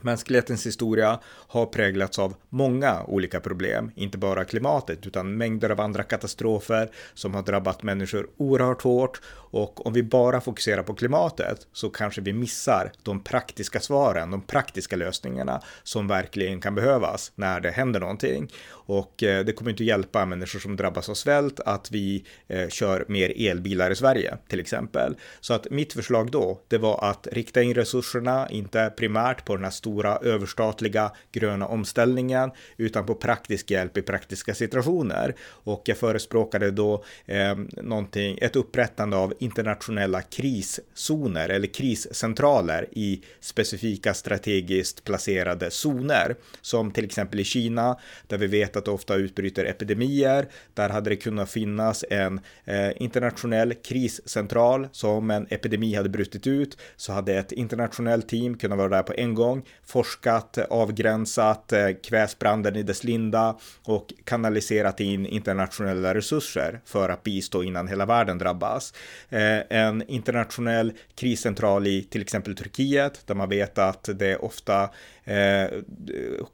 Mänsklighetens 0.00 0.66
historia 0.66 1.20
har 1.24 1.66
präglats 1.66 2.18
av 2.18 2.34
många 2.48 3.02
olika 3.02 3.40
problem, 3.40 3.90
inte 3.94 4.18
bara 4.18 4.44
klimatet 4.44 5.06
utan 5.06 5.36
mängder 5.36 5.70
av 5.70 5.80
andra 5.80 6.02
katastrofer 6.02 6.90
som 7.14 7.34
har 7.34 7.42
drabbat 7.42 7.82
människor 7.82 8.28
oerhört 8.36 8.82
hårt 8.82 9.20
och 9.50 9.86
om 9.86 9.92
vi 9.92 10.02
bara 10.02 10.40
fokuserar 10.40 10.82
på 10.82 10.94
klimatet 10.94 11.66
så 11.72 11.90
kanske 11.90 12.20
vi 12.20 12.32
missar 12.32 12.92
de 13.02 13.24
praktiska 13.24 13.80
svaren, 13.80 14.30
de 14.30 14.42
praktiska 14.42 14.96
lösningarna 14.96 15.62
som 15.82 16.08
verkligen 16.08 16.60
kan 16.60 16.74
behövas 16.74 17.32
när 17.34 17.60
det 17.60 17.70
händer 17.70 18.00
någonting. 18.00 18.52
Och 18.70 19.22
eh, 19.22 19.44
det 19.44 19.52
kommer 19.52 19.70
inte 19.70 19.84
hjälpa 19.84 20.26
människor 20.26 20.58
som 20.58 20.76
drabbas 20.76 21.08
av 21.08 21.14
svält 21.14 21.60
att 21.60 21.90
vi 21.90 22.24
eh, 22.46 22.68
kör 22.68 23.04
mer 23.08 23.50
elbilar 23.50 23.90
i 23.90 23.96
Sverige 23.96 24.38
till 24.48 24.60
exempel. 24.60 25.16
Så 25.40 25.54
att 25.54 25.70
mitt 25.70 25.92
förslag 25.92 26.30
då, 26.30 26.60
det 26.68 26.78
var 26.78 27.04
att 27.10 27.26
rikta 27.32 27.62
in 27.62 27.74
resurserna, 27.74 28.48
inte 28.50 28.92
primärt 28.96 29.44
på 29.44 29.54
den 29.54 29.64
här 29.64 29.70
stora 29.70 29.87
stora 29.88 30.16
överstatliga 30.16 31.12
gröna 31.32 31.66
omställningen, 31.66 32.50
utan 32.76 33.06
på 33.06 33.14
praktisk 33.14 33.70
hjälp 33.70 33.96
i 33.96 34.02
praktiska 34.02 34.54
situationer. 34.54 35.34
Och 35.64 35.82
jag 35.84 35.96
förespråkade 35.96 36.70
då 36.70 37.04
eh, 37.26 37.56
någonting, 37.82 38.38
ett 38.40 38.56
upprättande 38.56 39.16
av 39.16 39.34
internationella 39.38 40.22
kriszoner 40.22 41.48
eller 41.48 41.66
kriscentraler 41.66 42.88
i 42.92 43.22
specifika 43.40 44.14
strategiskt 44.14 45.04
placerade 45.04 45.70
zoner, 45.70 46.36
som 46.60 46.90
till 46.90 47.04
exempel 47.04 47.40
i 47.40 47.44
Kina, 47.44 47.98
där 48.26 48.38
vi 48.38 48.46
vet 48.46 48.76
att 48.76 48.84
det 48.84 48.90
ofta 48.90 49.14
utbryter 49.14 49.64
epidemier. 49.64 50.46
Där 50.74 50.88
hade 50.88 51.10
det 51.10 51.16
kunnat 51.16 51.50
finnas 51.50 52.04
en 52.10 52.40
eh, 52.64 52.90
internationell 52.96 53.74
kriscentral, 53.74 54.88
så 54.92 55.10
om 55.10 55.30
en 55.30 55.46
epidemi 55.50 55.94
hade 55.94 56.08
brutit 56.08 56.46
ut 56.46 56.78
så 56.96 57.12
hade 57.12 57.34
ett 57.34 57.52
internationellt 57.52 58.28
team 58.28 58.58
kunnat 58.58 58.78
vara 58.78 58.88
där 58.88 59.02
på 59.02 59.12
en 59.16 59.34
gång, 59.34 59.62
forskat, 59.88 60.58
avgränsat 60.70 61.72
eh, 61.72 61.88
kväsbranden 62.02 62.76
i 62.76 62.82
dess 62.82 63.04
linda 63.04 63.56
och 63.84 64.12
kanaliserat 64.24 65.00
in 65.00 65.26
internationella 65.26 66.14
resurser 66.14 66.80
för 66.84 67.08
att 67.08 67.22
bistå 67.22 67.62
innan 67.62 67.88
hela 67.88 68.06
världen 68.06 68.38
drabbas. 68.38 68.94
Eh, 69.28 69.58
en 69.70 70.10
internationell 70.10 70.92
kriscentral 71.14 71.86
i 71.86 72.02
till 72.02 72.22
exempel 72.22 72.56
Turkiet 72.56 73.26
där 73.26 73.34
man 73.34 73.48
vet 73.48 73.78
att 73.78 74.08
det 74.14 74.36
ofta 74.36 74.90
eh, 75.24 75.68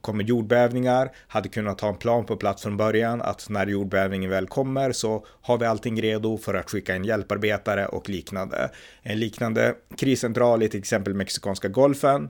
kommer 0.01 0.25
jordbävningar, 0.25 1.11
hade 1.29 1.49
kunnat 1.49 1.81
ha 1.81 1.89
en 1.89 1.97
plan 1.97 2.27
på 2.27 2.37
plats 2.37 2.63
från 2.63 2.77
början 2.77 3.23
att 3.23 3.49
när 3.49 3.67
jordbävningen 3.67 4.31
väl 4.31 4.47
kommer 4.47 4.93
så 4.93 5.27
har 5.43 5.59
vi 5.59 5.67
allting 5.67 6.03
redo 6.03 6.39
för 6.39 6.55
att 6.55 6.71
skicka 6.71 6.97
in 6.97 7.05
hjälparbetare 7.05 7.87
och 7.87 8.09
liknande. 8.09 8.71
En 9.03 9.21
liknande 9.21 9.75
kriscentral 9.99 10.63
i 10.63 10.69
till 10.69 10.81
exempel 10.81 11.15
Mexikanska 11.15 11.69
golfen 11.69 12.29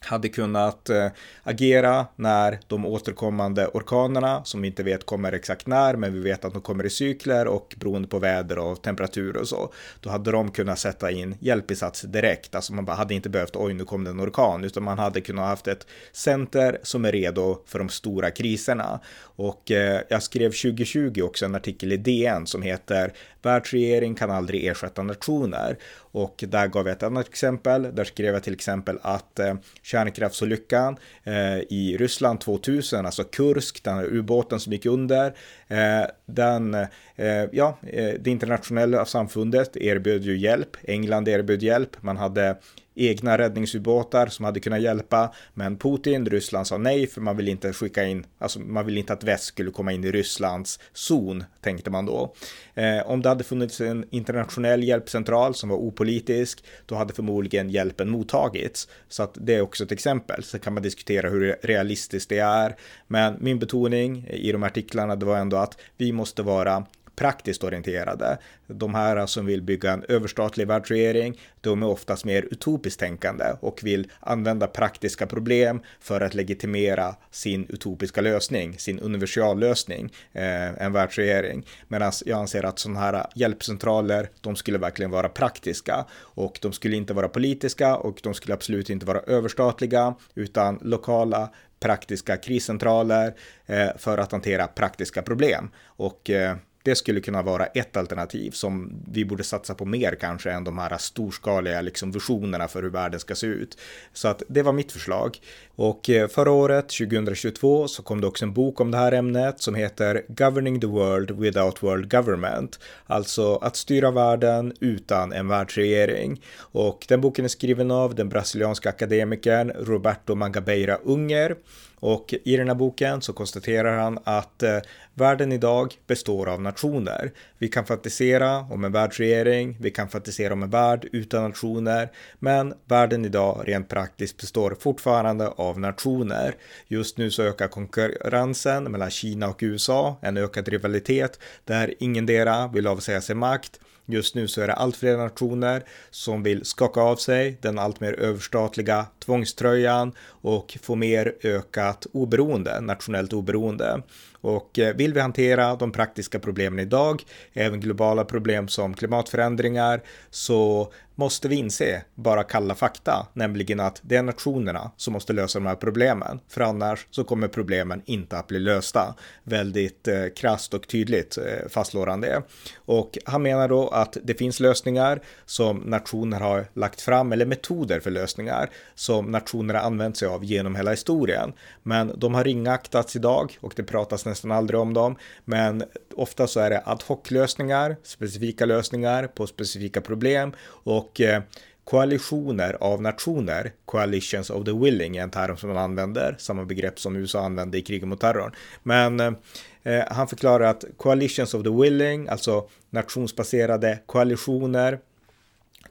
hade 0.00 0.28
kunnat 0.28 0.90
eh, 0.90 1.08
agera 1.42 2.06
när 2.16 2.58
de 2.66 2.86
återkommande 2.86 3.66
orkanerna, 3.66 4.44
som 4.44 4.62
vi 4.62 4.68
inte 4.68 4.82
vet 4.82 5.06
kommer 5.06 5.32
exakt 5.32 5.66
när, 5.66 5.96
men 5.96 6.14
vi 6.14 6.20
vet 6.20 6.44
att 6.44 6.52
de 6.52 6.62
kommer 6.62 6.86
i 6.86 6.90
cykler 6.90 7.46
och 7.46 7.74
beroende 7.78 8.08
på 8.08 8.18
väder 8.18 8.58
och 8.58 8.82
temperatur 8.82 9.36
och 9.36 9.48
så, 9.48 9.72
då 10.00 10.10
hade 10.10 10.30
de 10.30 10.50
kunnat 10.50 10.78
sätta 10.78 11.10
in 11.10 11.34
hjälpinsatser 11.40 12.08
direkt. 12.08 12.54
Alltså 12.54 12.74
man 12.74 12.84
bara 12.84 12.96
hade 12.96 13.14
inte 13.14 13.28
behövt, 13.28 13.56
oj 13.56 13.74
nu 13.74 13.84
kom 13.84 14.04
det 14.04 14.10
en 14.10 14.20
orkan, 14.20 14.64
utan 14.64 14.82
man 14.82 14.98
hade 14.98 15.20
kunnat 15.20 15.48
haft 15.48 15.68
ett 15.68 15.86
center 16.12 16.78
som 16.82 17.04
är 17.04 17.12
redo 17.12 17.62
för 17.66 17.78
de 17.78 17.88
stora 17.88 18.30
kriserna. 18.30 19.00
Och 19.18 19.70
eh, 19.70 20.00
jag 20.08 20.22
skrev 20.22 20.50
2020 20.50 21.22
också 21.22 21.44
en 21.44 21.54
artikel 21.54 21.92
i 21.92 21.96
DN 21.96 22.46
som 22.46 22.62
heter 22.62 23.12
Världsregering 23.46 24.14
kan 24.14 24.30
aldrig 24.30 24.66
ersätta 24.66 25.02
nationer. 25.02 25.78
Och 25.96 26.44
där 26.48 26.66
gav 26.66 26.86
jag 26.86 26.96
ett 26.96 27.02
annat 27.02 27.28
exempel. 27.28 27.94
Där 27.94 28.04
skrev 28.04 28.34
jag 28.34 28.42
till 28.42 28.54
exempel 28.54 28.98
att 29.02 29.38
eh, 29.38 29.54
kärnkraftsolyckan 29.82 30.96
eh, 31.24 31.58
i 31.58 31.96
Ryssland 31.98 32.40
2000, 32.40 33.06
alltså 33.06 33.24
Kursk, 33.24 33.84
den 33.84 33.96
här 33.96 34.04
ubåten 34.04 34.60
som 34.60 34.72
gick 34.72 34.86
under, 34.86 35.34
Eh, 35.68 36.06
den, 36.26 36.74
eh, 37.16 37.44
ja, 37.52 37.78
eh, 37.82 38.14
det 38.20 38.30
internationella 38.30 39.04
samfundet 39.04 39.76
erbjöd 39.76 40.22
ju 40.22 40.36
hjälp. 40.36 40.76
England 40.82 41.28
erbjöd 41.28 41.62
hjälp. 41.62 42.02
Man 42.02 42.16
hade 42.16 42.56
egna 42.96 43.38
räddningsubåtar 43.38 44.26
som 44.26 44.44
hade 44.44 44.60
kunnat 44.60 44.80
hjälpa. 44.80 45.34
Men 45.54 45.76
Putin, 45.76 46.26
Ryssland 46.26 46.66
sa 46.66 46.78
nej 46.78 47.06
för 47.06 47.20
man 47.20 47.36
vill 47.36 47.48
inte 47.48 47.72
skicka 47.72 48.04
in, 48.04 48.26
alltså 48.38 48.60
man 48.60 48.86
vill 48.86 48.98
inte 48.98 49.12
att 49.12 49.24
väst 49.24 49.44
skulle 49.44 49.70
komma 49.70 49.92
in 49.92 50.04
i 50.04 50.10
Rysslands 50.10 50.80
zon, 50.92 51.44
tänkte 51.60 51.90
man 51.90 52.06
då. 52.06 52.34
Eh, 52.74 53.06
om 53.06 53.22
det 53.22 53.28
hade 53.28 53.44
funnits 53.44 53.80
en 53.80 54.04
internationell 54.10 54.84
hjälpcentral 54.84 55.54
som 55.54 55.68
var 55.68 55.76
opolitisk, 55.76 56.64
då 56.86 56.94
hade 56.94 57.14
förmodligen 57.14 57.70
hjälpen 57.70 58.08
mottagits. 58.10 58.88
Så 59.08 59.22
att 59.22 59.38
det 59.40 59.54
är 59.54 59.60
också 59.60 59.84
ett 59.84 59.92
exempel. 59.92 60.42
Sen 60.42 60.60
kan 60.60 60.74
man 60.74 60.82
diskutera 60.82 61.28
hur 61.28 61.56
realistiskt 61.62 62.28
det 62.28 62.38
är. 62.38 62.76
Men 63.06 63.36
min 63.40 63.58
betoning 63.58 64.26
i 64.30 64.52
de 64.52 64.62
artiklarna, 64.62 65.16
det 65.16 65.26
var 65.26 65.38
ändå 65.38 65.55
att 65.62 65.78
vi 65.96 66.12
måste 66.12 66.42
vara 66.42 66.84
praktiskt 67.16 67.64
orienterade. 67.64 68.38
De 68.66 68.94
här 68.94 69.26
som 69.26 69.46
vill 69.46 69.62
bygga 69.62 69.92
en 69.92 70.04
överstatlig 70.08 70.66
världsregering, 70.66 71.40
de 71.60 71.82
är 71.82 71.86
oftast 71.86 72.24
mer 72.24 72.42
utopiskt 72.50 73.00
tänkande 73.00 73.44
och 73.60 73.80
vill 73.82 74.10
använda 74.20 74.66
praktiska 74.66 75.26
problem 75.26 75.80
för 76.00 76.20
att 76.20 76.34
legitimera 76.34 77.14
sin 77.30 77.66
utopiska 77.68 78.20
lösning, 78.20 78.78
sin 78.78 78.98
universallösning, 79.00 80.12
eh, 80.32 80.82
en 80.82 80.92
världsregering. 80.92 81.66
Medan 81.88 82.12
jag 82.24 82.38
anser 82.38 82.64
att 82.64 82.78
sådana 82.78 83.00
här 83.00 83.26
hjälpcentraler, 83.34 84.30
de 84.40 84.56
skulle 84.56 84.78
verkligen 84.78 85.10
vara 85.10 85.28
praktiska 85.28 86.04
och 86.18 86.58
de 86.62 86.72
skulle 86.72 86.96
inte 86.96 87.14
vara 87.14 87.28
politiska 87.28 87.96
och 87.96 88.20
de 88.22 88.34
skulle 88.34 88.54
absolut 88.54 88.90
inte 88.90 89.06
vara 89.06 89.20
överstatliga 89.20 90.14
utan 90.34 90.78
lokala 90.82 91.50
praktiska 91.80 92.36
kriscentraler 92.36 93.34
eh, 93.66 93.88
för 93.96 94.18
att 94.18 94.32
hantera 94.32 94.66
praktiska 94.66 95.22
problem. 95.22 95.70
Och 95.86 96.30
eh, 96.30 96.56
det 96.86 96.94
skulle 96.94 97.20
kunna 97.20 97.42
vara 97.42 97.66
ett 97.66 97.96
alternativ 97.96 98.50
som 98.50 99.02
vi 99.10 99.24
borde 99.24 99.44
satsa 99.44 99.74
på 99.74 99.84
mer 99.84 100.14
kanske 100.20 100.50
än 100.50 100.64
de 100.64 100.78
här 100.78 100.98
storskaliga 100.98 101.80
liksom, 101.80 102.12
visionerna 102.12 102.68
för 102.68 102.82
hur 102.82 102.90
världen 102.90 103.20
ska 103.20 103.34
se 103.34 103.46
ut. 103.46 103.78
Så 104.12 104.28
att 104.28 104.42
det 104.48 104.62
var 104.62 104.72
mitt 104.72 104.92
förslag. 104.92 105.38
Och 105.76 106.10
eh, 106.10 106.28
förra 106.28 106.50
året, 106.50 106.88
2022, 106.88 107.88
så 107.88 108.02
kom 108.02 108.20
det 108.20 108.26
också 108.26 108.44
en 108.44 108.52
bok 108.52 108.80
om 108.80 108.90
det 108.90 108.98
här 108.98 109.12
ämnet 109.12 109.60
som 109.60 109.74
heter 109.74 110.22
Governing 110.28 110.80
the 110.80 110.86
World 110.86 111.30
Without 111.30 111.82
World 111.82 112.10
Government. 112.10 112.78
Alltså 113.06 113.56
att 113.56 113.76
styra 113.76 114.10
världen 114.10 114.72
utan 114.80 115.32
en 115.32 115.48
världsregering. 115.48 116.42
Och 116.58 117.06
den 117.08 117.20
boken 117.20 117.44
är 117.44 117.48
skriven 117.48 117.90
av 117.90 118.14
den 118.14 118.28
brasilianska 118.28 118.88
akademikern 118.88 119.70
Roberto 119.70 120.34
Mangabeira 120.34 120.98
Unger. 121.04 121.56
Och 122.00 122.34
i 122.44 122.56
den 122.56 122.68
här 122.68 122.74
boken 122.74 123.22
så 123.22 123.32
konstaterar 123.32 123.98
han 123.98 124.18
att 124.24 124.62
eh, 124.62 124.78
världen 125.14 125.52
idag 125.52 125.94
består 126.06 126.48
av 126.48 126.62
nationer. 126.62 127.32
Vi 127.58 127.68
kan 127.68 127.86
fantisera 127.86 128.58
om 128.58 128.84
en 128.84 128.92
världsregering, 128.92 129.76
vi 129.80 129.90
kan 129.90 130.08
fantisera 130.08 130.52
om 130.52 130.62
en 130.62 130.70
värld 130.70 131.08
utan 131.12 131.42
nationer, 131.42 132.08
men 132.38 132.74
världen 132.84 133.24
idag 133.24 133.62
rent 133.66 133.88
praktiskt 133.88 134.36
består 134.36 134.76
fortfarande 134.80 135.48
av 135.48 135.80
nationer. 135.80 136.54
Just 136.88 137.18
nu 137.18 137.30
så 137.30 137.42
ökar 137.42 137.68
konkurrensen 137.68 138.84
mellan 138.84 139.10
Kina 139.10 139.48
och 139.48 139.58
USA, 139.60 140.16
en 140.20 140.36
ökad 140.36 140.68
rivalitet 140.68 141.40
där 141.64 141.94
ingendera 141.98 142.68
vill 142.68 142.86
avsäga 142.86 143.20
sig 143.20 143.34
makt 143.34 143.80
Just 144.08 144.34
nu 144.34 144.48
så 144.48 144.60
är 144.60 144.66
det 144.66 144.72
allt 144.72 144.96
fler 144.96 145.16
nationer 145.16 145.82
som 146.10 146.42
vill 146.42 146.64
skaka 146.64 147.00
av 147.00 147.16
sig 147.16 147.58
den 147.62 147.78
allt 147.78 148.00
mer 148.00 148.12
överstatliga 148.12 149.06
tvångströjan 149.24 150.12
och 150.26 150.78
få 150.82 150.94
mer 150.94 151.34
ökat 151.42 152.06
oberoende, 152.12 152.80
nationellt 152.80 153.32
oberoende. 153.32 154.02
Och 154.46 154.78
eh, 154.78 154.96
vill 154.96 155.14
vi 155.14 155.20
hantera 155.20 155.76
de 155.76 155.92
praktiska 155.92 156.38
problemen 156.38 156.78
idag, 156.78 157.22
även 157.52 157.80
globala 157.80 158.24
problem 158.24 158.68
som 158.68 158.94
klimatförändringar, 158.94 160.02
så 160.30 160.92
måste 161.18 161.48
vi 161.48 161.56
inse 161.56 162.02
bara 162.14 162.42
kalla 162.42 162.74
fakta, 162.74 163.26
nämligen 163.32 163.80
att 163.80 164.00
det 164.02 164.16
är 164.16 164.22
nationerna 164.22 164.90
som 164.96 165.12
måste 165.12 165.32
lösa 165.32 165.58
de 165.58 165.66
här 165.66 165.74
problemen, 165.74 166.40
för 166.48 166.60
annars 166.60 167.06
så 167.10 167.24
kommer 167.24 167.48
problemen 167.48 168.02
inte 168.04 168.38
att 168.38 168.46
bli 168.46 168.58
lösta. 168.58 169.14
Väldigt 169.44 170.08
eh, 170.08 170.26
krasst 170.36 170.74
och 170.74 170.88
tydligt 170.88 171.38
eh, 171.38 171.68
fastslår 171.68 172.06
han 172.06 172.20
det. 172.20 172.42
Och 172.76 173.18
han 173.24 173.42
menar 173.42 173.68
då 173.68 173.88
att 173.88 174.16
det 174.22 174.34
finns 174.34 174.60
lösningar 174.60 175.20
som 175.46 175.76
nationer 175.76 176.40
har 176.40 176.66
lagt 176.74 177.00
fram, 177.00 177.32
eller 177.32 177.46
metoder 177.46 178.00
för 178.00 178.10
lösningar 178.10 178.70
som 178.94 179.26
nationer 179.26 179.74
har 179.74 179.82
använt 179.82 180.16
sig 180.16 180.28
av 180.28 180.44
genom 180.44 180.76
hela 180.76 180.90
historien. 180.90 181.52
Men 181.82 182.12
de 182.16 182.34
har 182.34 182.44
ringaktats 182.44 183.16
idag 183.16 183.58
och 183.60 183.72
det 183.76 183.82
pratas 183.82 184.24
nästan 184.36 184.52
aldrig 184.52 184.80
om 184.80 184.94
dem. 184.94 185.16
Men 185.44 185.82
ofta 186.14 186.46
så 186.46 186.60
är 186.60 186.70
det 186.70 186.82
ad 186.84 187.04
hoc 187.06 187.30
lösningar, 187.30 187.96
specifika 188.02 188.66
lösningar 188.66 189.26
på 189.26 189.46
specifika 189.46 190.00
problem 190.00 190.52
och 190.68 191.20
eh, 191.20 191.42
koalitioner 191.84 192.76
av 192.80 193.02
nationer, 193.02 193.72
coalitions 193.84 194.50
of 194.50 194.64
the 194.64 194.72
willing 194.72 195.16
är 195.16 195.22
en 195.22 195.30
term 195.30 195.56
som 195.56 195.68
man 195.68 195.78
använder, 195.78 196.36
samma 196.38 196.64
begrepp 196.64 196.98
som 196.98 197.16
USA 197.16 197.44
använde 197.44 197.78
i 197.78 197.82
kriget 197.82 198.08
mot 198.08 198.20
terrorn. 198.20 198.52
Men 198.82 199.20
eh, 199.20 200.04
han 200.10 200.28
förklarar 200.28 200.64
att 200.64 200.84
coalitions 200.96 201.54
of 201.54 201.62
the 201.62 201.70
willing, 201.70 202.28
alltså 202.28 202.68
nationsbaserade 202.90 203.98
koalitioner, 204.06 204.98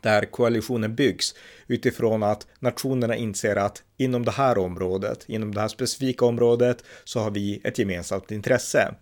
där 0.06 0.26
koalitionen 0.26 0.96
byggs 0.96 1.36
utifrån 1.68 2.24
att 2.24 2.48
nationerna 2.60 3.16
inser 3.16 3.56
att 3.56 3.84
inom 3.98 4.26
det 4.26 4.32
här 4.32 4.58
området, 4.58 5.26
inom 5.28 5.54
det 5.54 5.62
här 5.62 5.68
specifika 5.68 6.26
området, 6.26 6.84
så 7.04 7.20
har 7.20 7.32
vi 7.32 7.62
ett 7.64 7.80
gemensamt 7.80 8.32
intresse. 8.32 8.96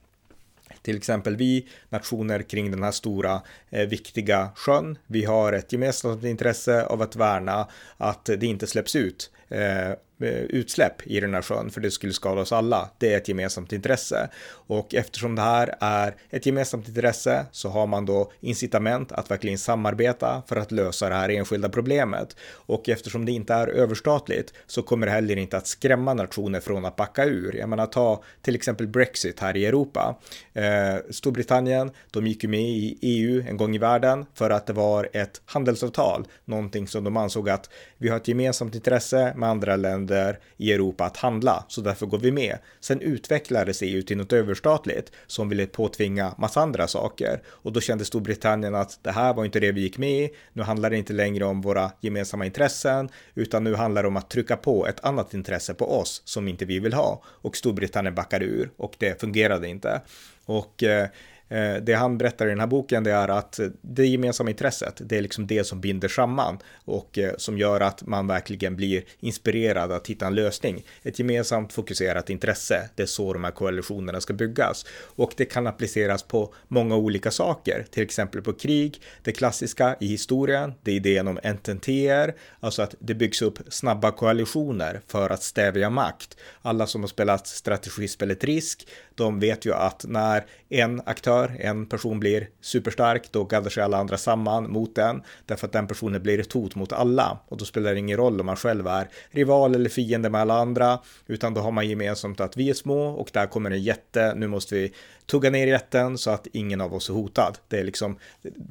Till 0.82 0.98
exempel 0.98 1.36
vi 1.36 1.68
nationer 1.90 2.42
kring 2.42 2.72
den 2.72 2.84
här 2.84 2.92
stora 2.92 3.42
eh, 3.70 3.88
viktiga 3.88 4.50
sjön. 4.56 4.98
Vi 5.08 5.26
har 5.26 5.54
ett 5.54 5.74
gemensamt 5.74 6.24
intresse 6.24 6.86
av 6.86 7.02
att 7.02 7.16
värna 7.16 7.68
att 7.98 8.26
det 8.26 8.46
inte 8.46 8.68
släpps 8.68 8.96
ut 8.96 9.32
eh, 9.50 9.92
Eh, 10.24 10.44
utsläpp 10.44 11.08
i 11.08 11.20
den 11.20 11.34
här 11.34 11.42
sjön 11.42 11.70
för 11.70 11.82
det 11.82 11.92
skulle 11.92 12.14
skada 12.14 12.42
oss 12.42 12.52
alla. 12.52 12.90
Det 12.98 13.14
är 13.14 13.18
ett 13.18 13.28
gemensamt 13.28 13.74
intresse 13.74 14.30
och 14.50 14.96
eftersom 14.96 15.36
det 15.36 15.42
här 15.42 15.76
är 15.80 16.16
ett 16.30 16.46
gemensamt 16.46 16.88
intresse 16.88 17.46
så 17.52 17.70
har 17.70 17.88
man 17.88 18.06
då 18.06 18.32
incitament 18.40 19.12
att 19.12 19.32
verkligen 19.32 19.58
samarbeta 19.58 20.44
för 20.48 20.56
att 20.56 20.72
lösa 20.72 21.10
det 21.10 21.16
här 21.16 21.30
enskilda 21.30 21.70
problemet 21.70 22.36
och 22.52 22.90
eftersom 22.90 23.26
det 23.26 23.32
inte 23.32 23.54
är 23.54 23.68
överstatligt 23.68 24.54
så 24.68 24.82
kommer 24.82 25.06
det 25.06 25.12
heller 25.12 25.38
inte 25.38 25.58
att 25.58 25.68
skrämma 25.68 26.14
nationer 26.14 26.60
från 26.60 26.86
att 26.86 26.96
backa 26.96 27.26
ur. 27.26 27.56
Jag 27.56 27.70
menar 27.70 27.86
ta 27.86 28.24
till 28.42 28.56
exempel 28.56 28.88
Brexit 28.88 29.40
här 29.40 29.58
i 29.58 29.66
Europa. 29.66 30.16
Eh, 30.54 30.96
Storbritannien, 31.10 31.92
de 32.12 32.28
gick 32.28 32.44
ju 32.44 32.50
med 32.50 32.70
i 32.70 32.98
EU 33.02 33.44
en 33.48 33.58
gång 33.58 33.76
i 33.76 33.78
världen 33.78 34.26
för 34.34 34.50
att 34.50 34.66
det 34.66 34.74
var 34.74 35.10
ett 35.14 35.42
handelsavtal, 35.46 36.28
någonting 36.46 36.88
som 36.88 37.04
de 37.04 37.18
ansåg 37.18 37.50
att 37.50 37.70
vi 38.04 38.10
har 38.10 38.18
ett 38.18 38.28
gemensamt 38.28 38.76
intresse 38.76 39.34
med 39.36 39.50
andra 39.50 39.76
länder 39.76 40.40
i 40.58 40.74
Europa 40.74 41.06
att 41.06 41.18
handla, 41.18 41.66
så 41.68 41.82
därför 41.82 42.06
går 42.06 42.18
vi 42.18 42.32
med. 42.32 42.58
Sen 42.80 43.02
utvecklades 43.02 43.82
EU 43.82 44.02
till 44.02 44.18
något 44.18 44.34
överstatligt 44.34 45.12
som 45.28 45.50
ville 45.50 45.66
påtvinga 45.66 46.36
massa 46.38 46.62
andra 46.62 46.88
saker 46.88 47.42
och 47.48 47.74
då 47.74 47.82
kände 47.82 48.06
Storbritannien 48.06 48.76
att 48.76 49.00
det 49.02 49.12
här 49.12 49.34
var 49.34 49.46
inte 49.46 49.60
det 49.60 49.72
vi 49.72 49.82
gick 49.82 49.98
med 49.98 50.24
i. 50.24 50.30
Nu 50.54 50.64
handlar 50.64 50.90
det 50.90 50.98
inte 50.98 51.14
längre 51.14 51.46
om 51.46 51.62
våra 51.62 51.92
gemensamma 52.02 52.46
intressen, 52.46 53.10
utan 53.36 53.64
nu 53.64 53.76
handlar 53.76 54.02
det 54.02 54.08
om 54.08 54.18
att 54.18 54.30
trycka 54.30 54.58
på 54.58 54.88
ett 54.88 55.06
annat 55.06 55.34
intresse 55.34 55.74
på 55.74 56.00
oss 56.00 56.22
som 56.26 56.48
inte 56.48 56.66
vi 56.66 56.80
vill 56.80 56.94
ha 56.94 57.24
och 57.26 57.58
Storbritannien 57.58 58.16
backade 58.16 58.46
ur 58.46 58.72
och 58.78 58.96
det 58.98 59.22
fungerade 59.22 59.68
inte. 59.68 60.02
Och 60.46 60.84
Eh, 60.84 61.08
Eh, 61.54 61.76
det 61.76 61.94
han 61.94 62.18
berättar 62.18 62.46
i 62.46 62.50
den 62.50 62.60
här 62.60 62.68
boken 62.68 63.04
det 63.04 63.12
är 63.12 63.28
att 63.28 63.60
det 63.82 64.06
gemensamma 64.06 64.50
intresset, 64.50 65.02
det 65.06 65.18
är 65.18 65.22
liksom 65.22 65.48
det 65.48 65.64
som 65.64 65.82
binder 65.82 66.08
samman 66.08 66.60
och 66.86 67.18
eh, 67.18 67.34
som 67.38 67.58
gör 67.58 67.82
att 67.82 68.08
man 68.08 68.28
verkligen 68.28 68.76
blir 68.76 69.04
inspirerad 69.20 69.92
att 69.92 70.08
hitta 70.08 70.28
en 70.28 70.36
lösning. 70.36 70.86
Ett 71.04 71.20
gemensamt 71.20 71.74
fokuserat 71.74 72.30
intresse, 72.30 72.90
det 72.96 73.04
är 73.04 73.08
så 73.08 73.34
de 73.34 73.44
här 73.44 73.52
koalitionerna 73.52 74.22
ska 74.22 74.34
byggas 74.34 74.86
och 75.16 75.34
det 75.38 75.46
kan 75.46 75.68
appliceras 75.68 76.24
på 76.24 76.54
många 76.68 76.96
olika 76.96 77.32
saker, 77.32 77.86
till 77.92 78.04
exempel 78.04 78.42
på 78.42 78.54
krig, 78.54 79.02
det 79.24 79.32
klassiska 79.32 79.96
i 80.00 80.08
historien, 80.08 80.74
det 80.84 80.92
är 80.92 80.96
idén 80.96 81.28
om 81.28 81.40
ententéer, 81.44 82.36
alltså 82.60 82.82
att 82.82 82.96
det 83.00 83.14
byggs 83.14 83.42
upp 83.42 83.60
snabba 83.68 84.12
koalitioner 84.12 85.02
för 85.08 85.30
att 85.30 85.44
stävja 85.44 85.90
makt. 85.90 86.38
Alla 86.62 86.88
som 86.88 87.02
har 87.02 87.08
spelat 87.08 87.48
strategispelet 87.48 88.44
Risk, 88.44 88.88
de 89.16 89.40
vet 89.40 89.66
ju 89.66 89.74
att 89.74 90.06
när 90.08 90.46
en 90.70 91.02
aktör, 91.06 91.43
en 91.60 91.86
person 91.86 92.20
blir 92.20 92.50
superstark, 92.62 93.32
då 93.32 93.44
gaddar 93.44 93.70
sig 93.70 93.84
alla 93.84 93.98
andra 93.98 94.18
samman 94.18 94.72
mot 94.72 94.96
den, 94.96 95.22
därför 95.46 95.68
att 95.68 95.74
den 95.74 95.88
personen 95.88 96.24
blir 96.24 96.40
ett 96.40 96.54
hot 96.54 96.76
mot 96.76 96.94
alla. 96.94 97.40
Och 97.48 97.58
då 97.58 97.66
spelar 97.66 97.94
det 97.94 98.00
ingen 98.00 98.18
roll 98.18 98.40
om 98.40 98.46
man 98.46 98.56
själv 98.56 98.88
är 98.88 99.10
rival 99.32 99.76
eller 99.76 99.90
fiende 99.90 100.30
med 100.30 100.42
alla 100.42 100.58
andra, 100.58 101.00
utan 101.28 101.54
då 101.54 101.62
har 101.62 101.72
man 101.72 101.90
gemensamt 101.90 102.40
att 102.40 102.58
vi 102.58 102.70
är 102.70 102.74
små 102.74 103.08
och 103.08 103.30
där 103.34 103.46
kommer 103.46 103.72
en 103.72 103.84
jätte, 103.84 104.34
nu 104.36 104.48
måste 104.48 104.76
vi 104.76 104.94
tugga 105.26 105.50
ner 105.50 105.68
jätten 105.68 106.18
så 106.18 106.32
att 106.32 106.48
ingen 106.52 106.82
av 106.82 106.94
oss 106.94 107.10
är 107.10 107.14
hotad. 107.14 107.58
Det 107.68 107.80
är 107.80 107.84
liksom 107.84 108.18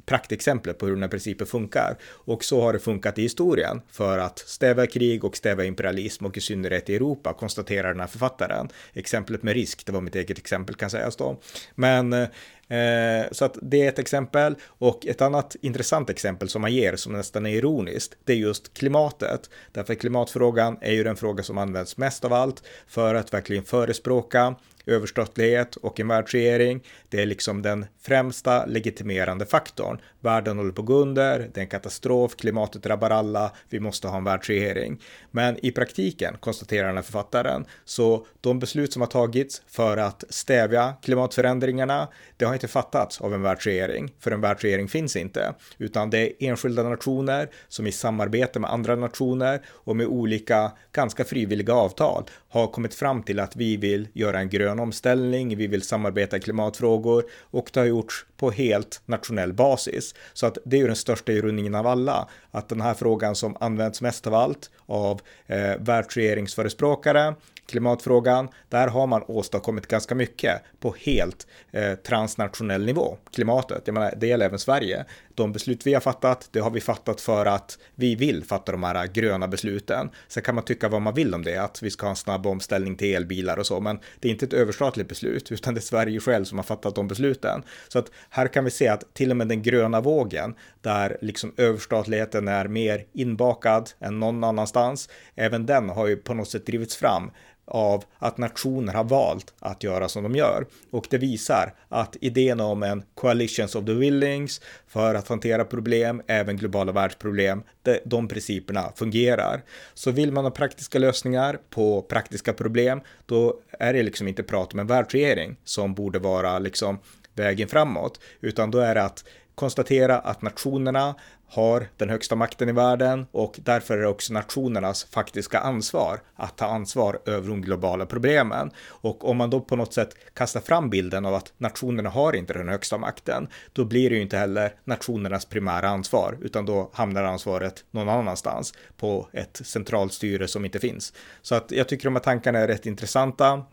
praktexemplet 0.05 0.77
på 0.77 0.85
hur 0.85 0.93
den 0.93 1.01
här 1.01 1.09
principen 1.09 1.47
funkar. 1.47 1.97
Och 2.05 2.43
så 2.43 2.61
har 2.61 2.73
det 2.73 2.79
funkat 2.79 3.17
i 3.17 3.21
historien 3.21 3.81
för 3.91 4.17
att 4.17 4.39
stävja 4.39 4.87
krig 4.87 5.23
och 5.23 5.37
stävja 5.37 5.65
imperialism 5.65 6.25
och 6.25 6.37
i 6.37 6.41
synnerhet 6.41 6.89
i 6.89 6.95
Europa, 6.95 7.33
konstaterar 7.33 7.87
den 7.87 7.99
här 7.99 8.07
författaren. 8.07 8.69
Exemplet 8.93 9.43
med 9.43 9.53
risk, 9.53 9.85
det 9.85 9.91
var 9.91 10.01
mitt 10.01 10.15
eget 10.15 10.37
exempel 10.37 10.75
kan 10.75 10.89
sägas 10.89 11.15
då. 11.15 11.39
Men 11.75 12.13
eh, 12.13 12.27
Eh, 12.73 13.25
så 13.31 13.45
att 13.45 13.57
det 13.61 13.81
är 13.81 13.89
ett 13.89 13.99
exempel 13.99 14.55
och 14.65 15.05
ett 15.05 15.21
annat 15.21 15.55
intressant 15.61 16.09
exempel 16.09 16.49
som 16.49 16.61
man 16.61 16.73
ger 16.73 16.95
som 16.95 17.13
nästan 17.13 17.45
är 17.45 17.49
ironiskt, 17.49 18.15
det 18.23 18.33
är 18.33 18.37
just 18.37 18.73
klimatet. 18.73 19.49
Därför 19.71 19.95
klimatfrågan 19.95 20.77
är 20.81 20.91
ju 20.91 21.03
den 21.03 21.15
fråga 21.15 21.43
som 21.43 21.57
används 21.57 21.97
mest 21.97 22.25
av 22.25 22.33
allt 22.33 22.63
för 22.87 23.15
att 23.15 23.33
verkligen 23.33 23.63
förespråka 23.63 24.55
överstatlighet 24.85 25.75
och 25.75 25.99
en 25.99 26.07
världsregering. 26.07 26.83
Det 27.09 27.21
är 27.21 27.25
liksom 27.25 27.61
den 27.61 27.85
främsta 28.01 28.65
legitimerande 28.65 29.45
faktorn. 29.45 29.99
Världen 30.19 30.57
håller 30.57 30.71
på 30.71 30.81
att 30.81 30.87
gå 30.87 30.93
under, 30.93 31.39
det 31.39 31.57
är 31.57 31.61
en 31.61 31.67
katastrof, 31.67 32.35
klimatet 32.35 32.83
drabbar 32.83 33.09
alla, 33.09 33.51
vi 33.69 33.79
måste 33.79 34.07
ha 34.07 34.17
en 34.17 34.23
världsregering. 34.23 35.01
Men 35.31 35.65
i 35.65 35.71
praktiken, 35.71 36.37
konstaterar 36.39 36.87
den 36.87 36.95
här 36.95 37.03
författaren, 37.03 37.65
så 37.85 38.25
de 38.41 38.59
beslut 38.59 38.93
som 38.93 39.01
har 39.01 39.09
tagits 39.09 39.61
för 39.67 39.97
att 39.97 40.23
stävja 40.29 40.93
klimatförändringarna, 41.01 42.07
det 42.37 42.45
har 42.45 42.53
inte 42.53 42.67
fattats 42.67 43.21
av 43.21 43.33
en 43.33 43.41
världsregering, 43.41 44.13
för 44.19 44.31
en 44.31 44.41
världsregering 44.41 44.87
finns 44.87 45.15
inte, 45.15 45.53
utan 45.77 46.09
det 46.09 46.19
är 46.19 46.49
enskilda 46.49 46.83
nationer 46.83 47.49
som 47.67 47.87
i 47.87 47.91
samarbete 47.91 48.59
med 48.59 48.69
andra 48.71 48.95
nationer 48.95 49.61
och 49.69 49.95
med 49.95 50.07
olika 50.07 50.71
ganska 50.91 51.23
frivilliga 51.23 51.73
avtal 51.73 52.23
har 52.49 52.67
kommit 52.67 52.93
fram 52.93 53.23
till 53.23 53.39
att 53.39 53.55
vi 53.55 53.77
vill 53.77 54.07
göra 54.13 54.39
en 54.39 54.49
grön 54.49 54.72
omställning, 54.79 55.57
vi 55.57 55.67
vill 55.67 55.81
samarbeta 55.81 56.37
i 56.37 56.39
klimatfrågor 56.39 57.23
och 57.41 57.69
det 57.73 57.79
har 57.79 57.87
gjorts 57.87 58.25
på 58.37 58.51
helt 58.51 59.01
nationell 59.05 59.53
basis. 59.53 60.15
Så 60.33 60.45
att 60.45 60.57
det 60.65 60.77
är 60.77 60.81
ju 60.81 60.87
den 60.87 60.95
största 60.95 61.31
ironin 61.31 61.75
av 61.75 61.87
alla, 61.87 62.27
att 62.51 62.69
den 62.69 62.81
här 62.81 62.93
frågan 62.93 63.35
som 63.35 63.57
används 63.59 64.01
mest 64.01 64.27
av 64.27 64.33
allt 64.33 64.71
av 64.85 65.21
eh, 65.47 65.77
världsregeringsförespråkare 65.79 67.35
klimatfrågan, 67.65 68.49
där 68.69 68.87
har 68.87 69.07
man 69.07 69.23
åstadkommit 69.27 69.87
ganska 69.87 70.15
mycket 70.15 70.61
på 70.79 70.95
helt 70.99 71.47
eh, 71.71 71.93
transnationell 71.93 72.85
nivå. 72.85 73.17
Klimatet, 73.33 73.81
jag 73.85 73.93
menar, 73.93 74.13
det 74.17 74.27
gäller 74.27 74.45
även 74.45 74.59
Sverige. 74.59 75.05
De 75.35 75.51
beslut 75.51 75.87
vi 75.87 75.93
har 75.93 76.01
fattat, 76.01 76.49
det 76.51 76.59
har 76.59 76.69
vi 76.69 76.81
fattat 76.81 77.21
för 77.21 77.45
att 77.45 77.77
vi 77.95 78.15
vill 78.15 78.43
fatta 78.43 78.71
de 78.71 78.83
här 78.83 79.07
gröna 79.07 79.47
besluten. 79.47 80.09
Sen 80.27 80.43
kan 80.43 80.55
man 80.55 80.63
tycka 80.63 80.89
vad 80.89 81.01
man 81.01 81.13
vill 81.13 81.33
om 81.33 81.43
det, 81.43 81.57
att 81.57 81.81
vi 81.81 81.91
ska 81.91 82.05
ha 82.05 82.09
en 82.09 82.15
snabb 82.15 82.47
omställning 82.47 82.95
till 82.95 83.15
elbilar 83.15 83.57
och 83.59 83.65
så, 83.65 83.79
men 83.79 83.99
det 84.19 84.27
är 84.27 84.31
inte 84.31 84.45
ett 84.45 84.53
överstatligt 84.53 85.09
beslut, 85.09 85.51
utan 85.51 85.73
det 85.73 85.79
är 85.79 85.81
Sverige 85.81 86.19
själv 86.19 86.45
som 86.45 86.57
har 86.57 86.63
fattat 86.63 86.95
de 86.95 87.07
besluten. 87.07 87.63
Så 87.87 87.99
att 87.99 88.11
här 88.29 88.47
kan 88.47 88.65
vi 88.65 88.71
se 88.71 88.87
att 88.87 89.13
till 89.13 89.31
och 89.31 89.37
med 89.37 89.47
den 89.47 89.61
gröna 89.61 90.01
vågen, 90.01 90.55
där 90.81 91.17
liksom 91.21 91.53
överstatligheten 91.57 92.47
är 92.47 92.67
mer 92.67 93.05
inbakad 93.13 93.89
än 93.99 94.19
någon 94.19 94.43
annanstans, 94.43 95.09
även 95.35 95.65
den 95.65 95.89
har 95.89 96.07
ju 96.07 96.17
på 96.17 96.33
något 96.33 96.49
sätt 96.49 96.65
drivits 96.65 96.95
fram 96.95 97.31
av 97.65 98.03
att 98.19 98.37
nationer 98.37 98.93
har 98.93 99.03
valt 99.03 99.53
att 99.59 99.83
göra 99.83 100.09
som 100.09 100.23
de 100.23 100.35
gör. 100.35 100.65
Och 100.91 101.07
det 101.09 101.17
visar 101.17 101.73
att 101.89 102.15
idén 102.21 102.59
om 102.59 102.83
en 102.83 103.03
coalitions 103.15 103.75
of 103.75 103.85
the 103.85 103.93
willings 103.93 104.61
för 104.87 105.15
att 105.15 105.27
hantera 105.27 105.65
problem, 105.65 106.21
även 106.27 106.57
globala 106.57 106.91
världsproblem, 106.91 107.63
de 108.05 108.27
principerna 108.27 108.91
fungerar. 108.95 109.61
Så 109.93 110.11
vill 110.11 110.31
man 110.31 110.43
ha 110.43 110.51
praktiska 110.51 110.99
lösningar 110.99 111.59
på 111.69 112.01
praktiska 112.01 112.53
problem, 112.53 113.01
då 113.25 113.59
är 113.79 113.93
det 113.93 114.03
liksom 114.03 114.27
inte 114.27 114.43
prat 114.43 114.73
om 114.73 114.79
en 114.79 114.87
världsregering 114.87 115.55
som 115.63 115.93
borde 115.93 116.19
vara 116.19 116.59
liksom 116.59 116.99
vägen 117.33 117.67
framåt, 117.67 118.19
utan 118.41 118.71
då 118.71 118.79
är 118.79 118.95
det 118.95 119.03
att 119.03 119.25
konstatera 119.55 120.19
att 120.19 120.41
nationerna 120.41 121.15
har 121.53 121.87
den 121.97 122.09
högsta 122.09 122.35
makten 122.35 122.69
i 122.69 122.71
världen 122.71 123.25
och 123.31 123.59
därför 123.63 123.97
är 123.97 124.01
det 124.01 124.07
också 124.07 124.33
nationernas 124.33 125.03
faktiska 125.03 125.59
ansvar 125.59 126.19
att 126.35 126.57
ta 126.57 126.65
ansvar 126.65 127.19
över 127.25 127.49
de 127.49 127.61
globala 127.61 128.05
problemen. 128.05 128.71
Och 128.87 129.29
om 129.29 129.37
man 129.37 129.49
då 129.49 129.61
på 129.61 129.75
något 129.75 129.93
sätt 129.93 130.09
kastar 130.33 130.59
fram 130.59 130.89
bilden 130.89 131.25
av 131.25 131.35
att 131.35 131.53
nationerna 131.57 132.09
har 132.09 132.35
inte 132.35 132.53
den 132.53 132.69
högsta 132.69 132.97
makten, 132.97 133.47
då 133.73 133.85
blir 133.85 134.09
det 134.09 134.15
ju 134.15 134.21
inte 134.21 134.37
heller 134.37 134.75
nationernas 134.83 135.45
primära 135.45 135.89
ansvar, 135.89 136.37
utan 136.41 136.65
då 136.65 136.89
hamnar 136.93 137.23
ansvaret 137.23 137.85
någon 137.91 138.09
annanstans 138.09 138.73
på 138.97 139.27
ett 139.33 139.61
centralt 139.63 140.13
styre 140.13 140.47
som 140.47 140.65
inte 140.65 140.79
finns. 140.79 141.13
Så 141.41 141.55
att 141.55 141.71
jag 141.71 141.87
tycker 141.87 142.03
de 142.03 142.15
här 142.15 142.23
tankarna 142.23 142.59
är 142.59 142.67
rätt 142.67 142.85
intressanta. 142.85 143.63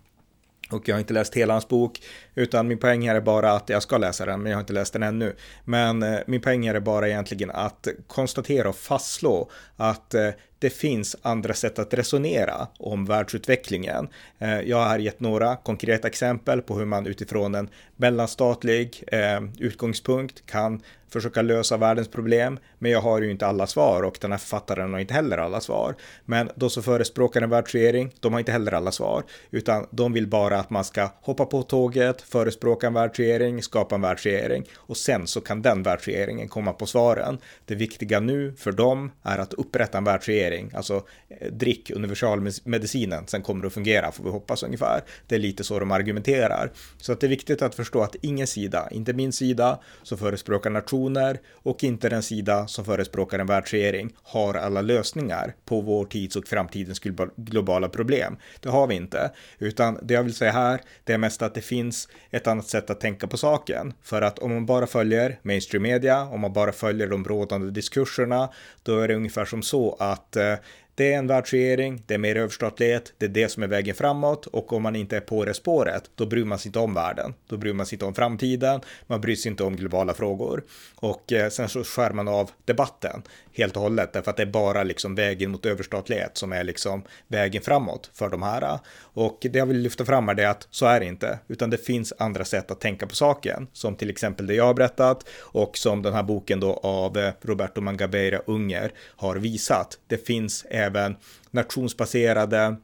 Och 0.70 0.88
jag 0.88 0.94
har 0.94 1.00
inte 1.00 1.14
läst 1.14 1.36
hela 1.36 1.54
hans 1.54 1.68
bok, 1.68 2.00
utan 2.34 2.68
min 2.68 2.78
poäng 2.78 3.08
här 3.08 3.14
är 3.14 3.20
bara 3.20 3.52
att 3.52 3.68
jag 3.68 3.82
ska 3.82 3.98
läsa 3.98 4.26
den, 4.26 4.42
men 4.42 4.50
jag 4.50 4.56
har 4.56 4.60
inte 4.60 4.72
läst 4.72 4.92
den 4.92 5.02
ännu. 5.02 5.36
Men 5.64 6.02
eh, 6.02 6.18
min 6.26 6.40
poäng 6.40 6.66
här 6.66 6.74
är 6.74 6.80
bara 6.80 7.08
egentligen 7.08 7.50
att 7.50 7.88
konstatera 8.06 8.68
och 8.68 8.76
fastslå 8.76 9.50
att 9.76 10.14
eh, 10.14 10.28
det 10.60 10.70
finns 10.70 11.16
andra 11.22 11.54
sätt 11.54 11.78
att 11.78 11.94
resonera 11.94 12.68
om 12.78 13.04
världsutvecklingen. 13.04 14.08
Eh, 14.38 14.60
jag 14.60 14.84
har 14.84 14.98
gett 14.98 15.20
några 15.20 15.56
konkreta 15.56 16.08
exempel 16.08 16.62
på 16.62 16.78
hur 16.78 16.86
man 16.86 17.06
utifrån 17.06 17.54
en 17.54 17.68
mellanstatlig 17.96 19.04
eh, 19.06 19.40
utgångspunkt 19.58 20.46
kan 20.46 20.82
försöka 21.12 21.42
lösa 21.42 21.76
världens 21.76 22.08
problem, 22.08 22.58
men 22.78 22.90
jag 22.90 23.00
har 23.00 23.20
ju 23.20 23.30
inte 23.30 23.46
alla 23.46 23.66
svar 23.66 24.02
och 24.02 24.18
den 24.20 24.30
här 24.30 24.38
författaren 24.38 24.92
har 24.92 25.00
inte 25.00 25.14
heller 25.14 25.38
alla 25.38 25.60
svar. 25.60 25.94
Men 26.24 26.50
de 26.54 26.70
som 26.70 26.82
förespråkar 26.82 27.42
en 27.42 27.50
världsregering, 27.50 28.12
de 28.20 28.32
har 28.32 28.40
inte 28.40 28.52
heller 28.52 28.74
alla 28.74 28.92
svar, 28.92 29.22
utan 29.50 29.86
de 29.90 30.12
vill 30.12 30.26
bara 30.26 30.58
att 30.58 30.70
man 30.70 30.84
ska 30.84 31.08
hoppa 31.20 31.46
på 31.46 31.62
tåget, 31.62 32.22
förespråka 32.22 32.86
en 32.86 32.94
världsregering, 32.94 33.62
skapa 33.62 33.94
en 33.94 34.00
världsregering 34.00 34.64
och 34.76 34.96
sen 34.96 35.26
så 35.26 35.40
kan 35.40 35.62
den 35.62 35.82
världsregeringen 35.82 36.48
komma 36.48 36.72
på 36.72 36.86
svaren. 36.86 37.38
Det 37.64 37.74
viktiga 37.74 38.20
nu 38.20 38.52
för 38.52 38.72
dem 38.72 39.10
är 39.22 39.38
att 39.38 39.54
upprätta 39.54 39.98
en 39.98 40.04
världsregering, 40.04 40.49
alltså 40.74 41.06
eh, 41.28 41.52
drick 41.52 41.90
universalmedicinen, 41.90 43.26
sen 43.26 43.42
kommer 43.42 43.62
det 43.62 43.66
att 43.66 43.72
fungera, 43.74 44.12
får 44.12 44.24
vi 44.24 44.30
hoppas 44.30 44.62
ungefär. 44.62 45.00
Det 45.26 45.34
är 45.34 45.38
lite 45.38 45.64
så 45.64 45.78
de 45.78 45.90
argumenterar. 45.90 46.70
Så 46.98 47.12
att 47.12 47.20
det 47.20 47.26
är 47.26 47.28
viktigt 47.28 47.62
att 47.62 47.74
förstå 47.74 48.02
att 48.02 48.16
ingen 48.20 48.46
sida, 48.46 48.88
inte 48.90 49.12
min 49.12 49.32
sida, 49.32 49.80
som 50.02 50.18
förespråkar 50.18 50.70
nationer 50.70 51.38
och 51.52 51.84
inte 51.84 52.08
den 52.08 52.22
sida 52.22 52.66
som 52.66 52.84
förespråkar 52.84 53.38
en 53.38 53.46
världsregering 53.46 54.12
har 54.22 54.54
alla 54.54 54.80
lösningar 54.80 55.54
på 55.64 55.80
vår 55.80 56.04
tids 56.04 56.36
och 56.36 56.46
framtidens 56.48 57.00
globala 57.36 57.88
problem. 57.88 58.36
Det 58.60 58.68
har 58.68 58.86
vi 58.86 58.94
inte, 58.94 59.30
utan 59.58 59.98
det 60.02 60.14
jag 60.14 60.22
vill 60.22 60.34
säga 60.34 60.52
här, 60.52 60.80
det 61.04 61.12
är 61.12 61.18
mest 61.18 61.42
att 61.42 61.54
det 61.54 61.60
finns 61.60 62.08
ett 62.30 62.46
annat 62.46 62.66
sätt 62.66 62.90
att 62.90 63.00
tänka 63.00 63.26
på 63.26 63.36
saken. 63.36 63.92
För 64.02 64.22
att 64.22 64.38
om 64.38 64.54
man 64.54 64.66
bara 64.66 64.86
följer 64.86 65.38
mainstream 65.42 65.82
media, 65.82 66.22
om 66.22 66.40
man 66.40 66.52
bara 66.52 66.72
följer 66.72 67.06
de 67.06 67.24
rådande 67.24 67.70
diskurserna, 67.70 68.48
då 68.82 69.00
är 69.00 69.08
det 69.08 69.14
ungefär 69.14 69.44
som 69.44 69.62
så 69.62 69.96
att 69.98 70.36
eh, 70.40 70.60
det 70.94 71.12
är 71.12 71.18
en 71.18 71.26
världsregering, 71.26 72.02
det 72.06 72.14
är 72.14 72.18
mer 72.18 72.36
överstatlighet, 72.36 73.12
det 73.18 73.26
är 73.26 73.30
det 73.30 73.48
som 73.48 73.62
är 73.62 73.66
vägen 73.66 73.94
framåt 73.94 74.46
och 74.46 74.72
om 74.72 74.82
man 74.82 74.96
inte 74.96 75.16
är 75.16 75.20
på 75.20 75.44
det 75.44 75.54
spåret, 75.54 76.10
då 76.14 76.26
bryr 76.26 76.44
man 76.44 76.58
sig 76.58 76.68
inte 76.68 76.78
om 76.78 76.94
världen. 76.94 77.34
Då 77.48 77.56
bryr 77.56 77.72
man 77.72 77.86
sig 77.86 77.96
inte 77.96 78.04
om 78.04 78.14
framtiden, 78.14 78.80
man 79.06 79.20
bryr 79.20 79.36
sig 79.36 79.50
inte 79.50 79.64
om 79.64 79.76
globala 79.76 80.14
frågor. 80.14 80.62
Och 80.94 81.32
eh, 81.32 81.48
sen 81.48 81.68
så 81.68 81.84
skär 81.84 82.10
man 82.10 82.28
av 82.28 82.50
debatten 82.64 83.22
helt 83.52 83.76
och 83.76 83.82
hållet, 83.82 84.12
därför 84.12 84.30
att 84.30 84.36
det 84.36 84.42
är 84.42 84.46
bara 84.46 84.82
liksom 84.82 85.14
vägen 85.14 85.50
mot 85.50 85.66
överstatlighet 85.66 86.36
som 86.36 86.52
är 86.52 86.64
liksom 86.64 87.02
vägen 87.28 87.62
framåt 87.62 88.10
för 88.14 88.28
de 88.28 88.42
här. 88.42 88.78
Och 88.98 89.38
det 89.40 89.58
jag 89.58 89.66
vill 89.66 89.78
lyfta 89.78 90.04
fram 90.04 90.28
är 90.28 90.34
det 90.34 90.50
att 90.50 90.68
så 90.70 90.86
är 90.86 91.00
det 91.00 91.06
inte, 91.06 91.38
utan 91.48 91.70
det 91.70 91.86
finns 91.86 92.12
andra 92.18 92.44
sätt 92.44 92.70
att 92.70 92.80
tänka 92.80 93.06
på 93.06 93.14
saken, 93.14 93.66
som 93.72 93.96
till 93.96 94.10
exempel 94.10 94.46
det 94.46 94.54
jag 94.54 94.64
har 94.64 94.74
berättat 94.74 95.28
och 95.40 95.78
som 95.78 96.02
den 96.02 96.14
här 96.14 96.22
boken 96.22 96.60
då 96.60 96.72
av 96.72 97.18
eh, 97.18 97.32
Roberto 97.42 97.80
Mangabeira 97.80 98.40
Unger 98.46 98.92
har 99.16 99.36
visat. 99.36 99.98
Det 100.06 100.26
finns 100.26 100.66
även 100.80 101.16
nationsbaserade 101.50 102.76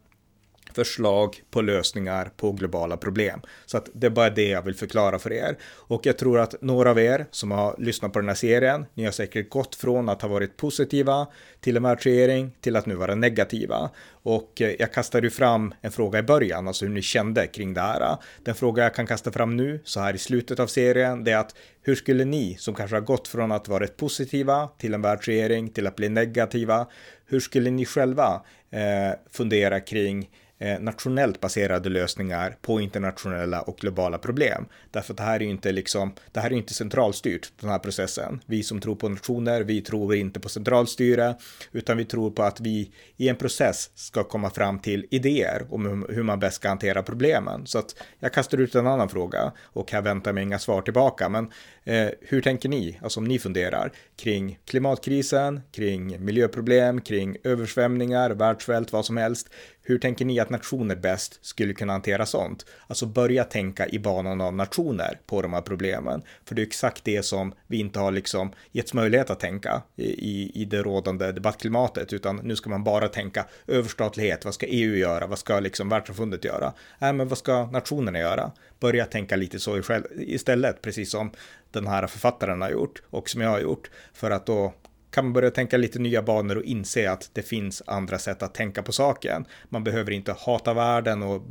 förslag 0.76 1.42
på 1.50 1.60
lösningar 1.60 2.30
på 2.36 2.52
globala 2.52 2.96
problem. 2.96 3.40
Så 3.66 3.76
att 3.76 3.88
det 3.92 4.06
är 4.06 4.10
bara 4.10 4.30
det 4.30 4.48
jag 4.48 4.62
vill 4.62 4.74
förklara 4.74 5.18
för 5.18 5.32
er. 5.32 5.56
Och 5.64 6.06
jag 6.06 6.18
tror 6.18 6.38
att 6.38 6.62
några 6.62 6.90
av 6.90 6.98
er 6.98 7.26
som 7.30 7.50
har 7.50 7.74
lyssnat 7.78 8.12
på 8.12 8.18
den 8.18 8.28
här 8.28 8.34
serien, 8.34 8.86
ni 8.94 9.04
har 9.04 9.12
säkert 9.12 9.50
gått 9.50 9.74
från 9.74 10.08
att 10.08 10.22
ha 10.22 10.28
varit 10.28 10.56
positiva 10.56 11.26
till 11.60 11.76
en 11.76 11.82
världsregering 11.82 12.52
till 12.60 12.76
att 12.76 12.86
nu 12.86 12.94
vara 12.94 13.14
negativa. 13.14 13.90
Och 14.22 14.62
eh, 14.62 14.74
jag 14.78 14.92
kastade 14.92 15.26
ju 15.26 15.30
fram 15.30 15.74
en 15.80 15.92
fråga 15.92 16.18
i 16.18 16.22
början, 16.22 16.68
alltså 16.68 16.84
hur 16.84 16.92
ni 16.92 17.02
kände 17.02 17.46
kring 17.46 17.74
det 17.74 17.80
här. 17.80 18.16
Den 18.44 18.54
fråga 18.54 18.82
jag 18.82 18.94
kan 18.94 19.06
kasta 19.06 19.32
fram 19.32 19.56
nu, 19.56 19.80
så 19.84 20.00
här 20.00 20.14
i 20.14 20.18
slutet 20.18 20.60
av 20.60 20.66
serien, 20.66 21.24
det 21.24 21.32
är 21.32 21.38
att 21.38 21.54
hur 21.82 21.94
skulle 21.94 22.24
ni 22.24 22.56
som 22.58 22.74
kanske 22.74 22.96
har 22.96 23.00
gått 23.00 23.28
från 23.28 23.52
att 23.52 23.68
vara 23.68 23.86
positiva 23.86 24.68
till 24.78 24.94
en 24.94 25.02
världsregering 25.02 25.70
till 25.70 25.86
att 25.86 25.96
bli 25.96 26.08
negativa, 26.08 26.86
hur 27.26 27.40
skulle 27.40 27.70
ni 27.70 27.84
själva 27.84 28.42
eh, 28.70 29.18
fundera 29.30 29.80
kring 29.80 30.30
Eh, 30.58 30.80
nationellt 30.80 31.40
baserade 31.40 31.88
lösningar 31.88 32.56
på 32.62 32.80
internationella 32.80 33.60
och 33.60 33.76
globala 33.76 34.18
problem. 34.18 34.66
Därför 34.90 35.12
att 35.12 35.16
det 35.16 35.22
här 35.22 35.36
är 35.36 35.40
ju 35.44 35.50
inte 35.50 35.72
liksom, 35.72 36.14
det 36.32 36.40
här 36.40 36.50
är 36.50 36.54
inte 36.54 36.74
centralstyrt, 36.74 37.52
den 37.60 37.70
här 37.70 37.78
processen. 37.78 38.40
Vi 38.46 38.62
som 38.62 38.80
tror 38.80 38.96
på 38.96 39.08
nationer, 39.08 39.60
vi 39.60 39.80
tror 39.80 40.14
inte 40.14 40.40
på 40.40 40.48
centralstyre, 40.48 41.34
utan 41.72 41.96
vi 41.96 42.04
tror 42.04 42.30
på 42.30 42.42
att 42.42 42.60
vi 42.60 42.92
i 43.16 43.28
en 43.28 43.36
process 43.36 43.90
ska 43.94 44.24
komma 44.24 44.50
fram 44.50 44.78
till 44.78 45.06
idéer 45.10 45.66
om 45.70 46.06
hur 46.08 46.22
man 46.22 46.40
bäst 46.40 46.56
ska 46.56 46.68
hantera 46.68 47.02
problemen. 47.02 47.66
Så 47.66 47.78
att 47.78 47.96
jag 48.18 48.32
kastar 48.32 48.58
ut 48.58 48.74
en 48.74 48.86
annan 48.86 49.08
fråga 49.08 49.52
och 49.62 49.92
här 49.92 50.02
väntar 50.02 50.32
mig 50.32 50.42
inga 50.42 50.58
svar 50.58 50.82
tillbaka, 50.82 51.28
men 51.28 51.50
eh, 51.86 52.08
hur 52.20 52.42
tänker 52.42 52.68
ni, 52.68 52.98
alltså 53.02 53.20
om 53.20 53.24
ni 53.24 53.38
funderar 53.38 53.92
kring 54.16 54.58
klimatkrisen, 54.64 55.60
kring 55.72 56.24
miljöproblem, 56.24 57.00
kring 57.00 57.36
översvämningar, 57.44 58.30
världssvält, 58.30 58.92
vad 58.92 59.04
som 59.04 59.16
helst. 59.16 59.48
Hur 59.82 59.98
tänker 59.98 60.24
ni 60.24 60.40
att 60.40 60.50
nationer 60.50 60.96
bäst 60.96 61.38
skulle 61.42 61.74
kunna 61.74 61.92
hantera 61.92 62.26
sånt? 62.26 62.66
Alltså 62.86 63.06
börja 63.06 63.44
tänka 63.44 63.88
i 63.88 63.98
banan 63.98 64.40
av 64.40 64.54
nationer 64.54 65.20
på 65.26 65.42
de 65.42 65.52
här 65.52 65.60
problemen. 65.60 66.22
För 66.44 66.54
det 66.54 66.62
är 66.62 66.66
exakt 66.66 67.04
det 67.04 67.22
som 67.22 67.54
vi 67.66 67.78
inte 67.78 67.98
har 67.98 68.12
liksom 68.12 68.52
getts 68.72 68.94
möjlighet 68.94 69.30
att 69.30 69.40
tänka 69.40 69.82
i, 69.96 70.62
i 70.62 70.64
det 70.64 70.82
rådande 70.82 71.32
debattklimatet, 71.32 72.12
utan 72.12 72.36
nu 72.36 72.56
ska 72.56 72.70
man 72.70 72.84
bara 72.84 73.08
tänka 73.08 73.46
överstatlighet. 73.66 74.44
Vad 74.44 74.54
ska 74.54 74.66
EU 74.66 74.96
göra? 74.96 75.26
Vad 75.26 75.38
ska 75.38 75.60
liksom 75.60 75.88
världssamfundet 75.88 76.44
göra? 76.44 76.72
Äh, 76.98 77.12
men 77.12 77.28
vad 77.28 77.38
ska 77.38 77.66
nationerna 77.66 78.18
göra? 78.18 78.52
Börja 78.80 79.04
tänka 79.04 79.36
lite 79.36 79.58
så 79.58 79.82
istället, 80.16 80.82
precis 80.82 81.10
som 81.10 81.30
den 81.70 81.86
här 81.86 82.06
författaren 82.06 82.62
har 82.62 82.70
gjort 82.70 83.02
och 83.10 83.28
som 83.30 83.40
jag 83.40 83.50
har 83.50 83.60
gjort 83.60 83.90
för 84.12 84.30
att 84.30 84.46
då 84.46 84.74
kan 85.16 85.24
man 85.24 85.32
börja 85.32 85.50
tänka 85.50 85.76
lite 85.76 85.98
nya 85.98 86.22
banor 86.22 86.56
och 86.56 86.62
inse 86.62 87.10
att 87.10 87.30
det 87.32 87.42
finns 87.42 87.82
andra 87.86 88.18
sätt 88.18 88.42
att 88.42 88.54
tänka 88.54 88.82
på 88.82 88.92
saken. 88.92 89.44
Man 89.68 89.84
behöver 89.84 90.10
inte 90.10 90.34
hata 90.38 90.74
världen 90.74 91.22
och 91.22 91.42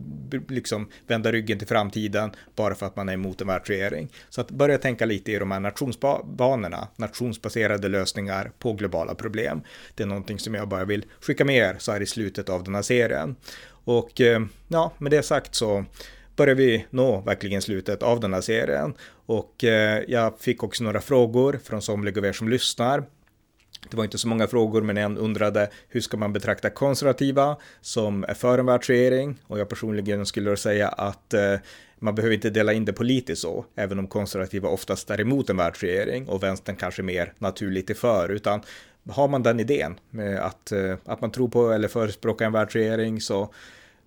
liksom 0.49 0.89
vända 1.07 1.31
ryggen 1.31 1.59
till 1.59 1.67
framtiden 1.67 2.31
bara 2.55 2.75
för 2.75 2.85
att 2.85 2.95
man 2.95 3.09
är 3.09 3.13
emot 3.13 3.41
en 3.41 3.47
världsregering. 3.47 4.09
Så 4.29 4.41
att 4.41 4.51
börja 4.51 4.77
tänka 4.77 5.05
lite 5.05 5.31
i 5.31 5.39
de 5.39 5.51
här 5.51 5.59
nationsbanorna, 5.59 6.87
nationsbaserade 6.95 7.87
lösningar 7.87 8.51
på 8.59 8.73
globala 8.73 9.15
problem. 9.15 9.61
Det 9.95 10.03
är 10.03 10.07
någonting 10.07 10.39
som 10.39 10.53
jag 10.53 10.67
bara 10.67 10.85
vill 10.85 11.05
skicka 11.21 11.45
med 11.45 11.55
er 11.55 11.75
så 11.79 11.91
här 11.91 12.01
i 12.01 12.05
slutet 12.05 12.49
av 12.49 12.63
den 12.63 12.75
här 12.75 12.81
serien. 12.81 13.35
Och 13.67 14.21
eh, 14.21 14.41
ja, 14.67 14.93
med 14.97 15.11
det 15.11 15.23
sagt 15.23 15.55
så 15.55 15.85
börjar 16.35 16.55
vi 16.55 16.85
nå 16.89 17.21
verkligen 17.21 17.61
slutet 17.61 18.03
av 18.03 18.19
den 18.19 18.33
här 18.33 18.41
serien. 18.41 18.93
Och 19.25 19.63
eh, 19.63 20.03
jag 20.07 20.39
fick 20.39 20.63
också 20.63 20.83
några 20.83 21.01
frågor 21.01 21.59
från 21.63 21.81
somliga 21.81 22.19
av 22.19 22.25
er 22.25 22.33
som 22.33 22.49
lyssnar. 22.49 23.03
Det 23.89 23.97
var 23.97 24.03
inte 24.03 24.17
så 24.17 24.27
många 24.27 24.47
frågor, 24.47 24.81
men 24.81 24.97
en 24.97 25.17
undrade 25.17 25.69
hur 25.89 26.01
ska 26.01 26.17
man 26.17 26.33
betrakta 26.33 26.69
konservativa 26.69 27.57
som 27.81 28.23
är 28.23 28.33
för 28.33 28.57
en 28.57 28.65
världsregering? 28.65 29.37
Och 29.47 29.59
jag 29.59 29.69
personligen 29.69 30.25
skulle 30.25 30.57
säga 30.57 30.87
att 30.87 31.33
eh, 31.33 31.55
man 31.99 32.15
behöver 32.15 32.35
inte 32.35 32.49
dela 32.49 32.73
in 32.73 32.85
det 32.85 32.93
politiskt 32.93 33.41
så, 33.41 33.65
även 33.75 33.99
om 33.99 34.07
konservativa 34.07 34.69
oftast 34.69 35.09
är 35.09 35.21
emot 35.21 35.49
en 35.49 35.57
världsregering 35.57 36.27
och 36.27 36.43
vänstern 36.43 36.75
kanske 36.75 37.03
mer 37.03 37.33
naturligt 37.37 37.89
är 37.89 37.93
för, 37.93 38.29
utan 38.29 38.61
har 39.09 39.27
man 39.27 39.43
den 39.43 39.59
idén 39.59 39.99
att, 40.39 40.71
eh, 40.71 40.95
att 41.05 41.21
man 41.21 41.31
tror 41.31 41.47
på 41.47 41.71
eller 41.71 41.87
förespråkar 41.87 42.45
en 42.45 42.51
världsregering 42.51 43.21
så 43.21 43.53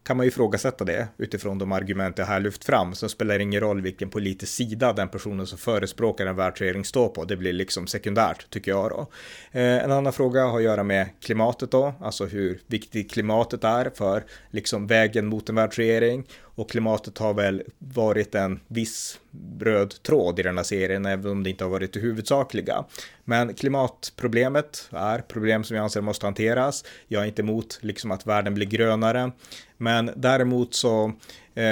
kan 0.09 0.17
man 0.17 0.27
ju 0.27 0.29
ifrågasätta 0.29 0.85
det 0.85 1.09
utifrån 1.17 1.59
de 1.59 1.73
argument 1.73 2.19
jag 2.19 2.27
här 2.27 2.41
lyft 2.41 2.65
fram. 2.65 2.95
Så 2.95 3.09
spelar 3.09 3.39
det 3.39 3.43
ingen 3.43 3.61
roll 3.61 3.81
vilken 3.81 4.11
politisk 4.11 4.53
sida 4.53 4.93
den 4.93 5.09
personen 5.09 5.47
som 5.47 5.59
förespråkar 5.59 6.27
en 6.27 6.37
världsregering 6.37 6.85
står 6.85 7.09
på. 7.09 7.25
Det 7.25 7.37
blir 7.37 7.53
liksom 7.53 7.87
sekundärt 7.87 8.51
tycker 8.51 8.71
jag 8.71 8.91
då. 8.91 9.07
Eh, 9.53 9.85
en 9.85 9.93
annan 9.93 10.13
fråga 10.13 10.45
har 10.45 10.59
att 10.59 10.65
göra 10.65 10.83
med 10.83 11.09
klimatet 11.21 11.71
då, 11.71 11.95
alltså 12.01 12.27
hur 12.27 12.61
viktigt 12.67 13.11
klimatet 13.11 13.65
är 13.65 13.91
för 13.95 14.25
liksom 14.51 14.87
vägen 14.87 15.27
mot 15.27 15.49
en 15.49 15.55
världsregering. 15.55 16.27
Och 16.59 16.71
klimatet 16.71 17.19
har 17.19 17.35
väl 17.35 17.63
varit 17.79 18.35
en 18.35 18.61
viss 18.69 19.21
röd 19.61 20.03
tråd 20.03 20.39
i 20.39 20.43
den 20.43 20.57
här 20.57 20.65
serien, 20.65 21.07
även 21.07 21.33
om 21.33 21.43
det 21.43 21.51
inte 21.51 21.65
har 21.65 21.71
varit 21.71 21.93
det 21.93 22.01
huvudsakliga. 22.01 22.85
Men 23.25 23.55
klimatproblemet 23.55 24.89
är 24.93 25.19
problem 25.19 25.65
som 25.65 25.77
jag 25.77 25.85
anser 25.85 26.01
måste 26.01 26.27
hanteras. 26.27 26.85
Jag 27.09 27.23
är 27.23 27.27
inte 27.27 27.43
emot 27.43 27.79
liksom 27.83 28.11
att 28.11 28.27
världen 28.27 28.55
blir 28.55 28.67
grönare, 28.67 29.31
men 29.77 30.11
däremot 30.17 30.75
så 30.75 31.13
eh, 31.55 31.65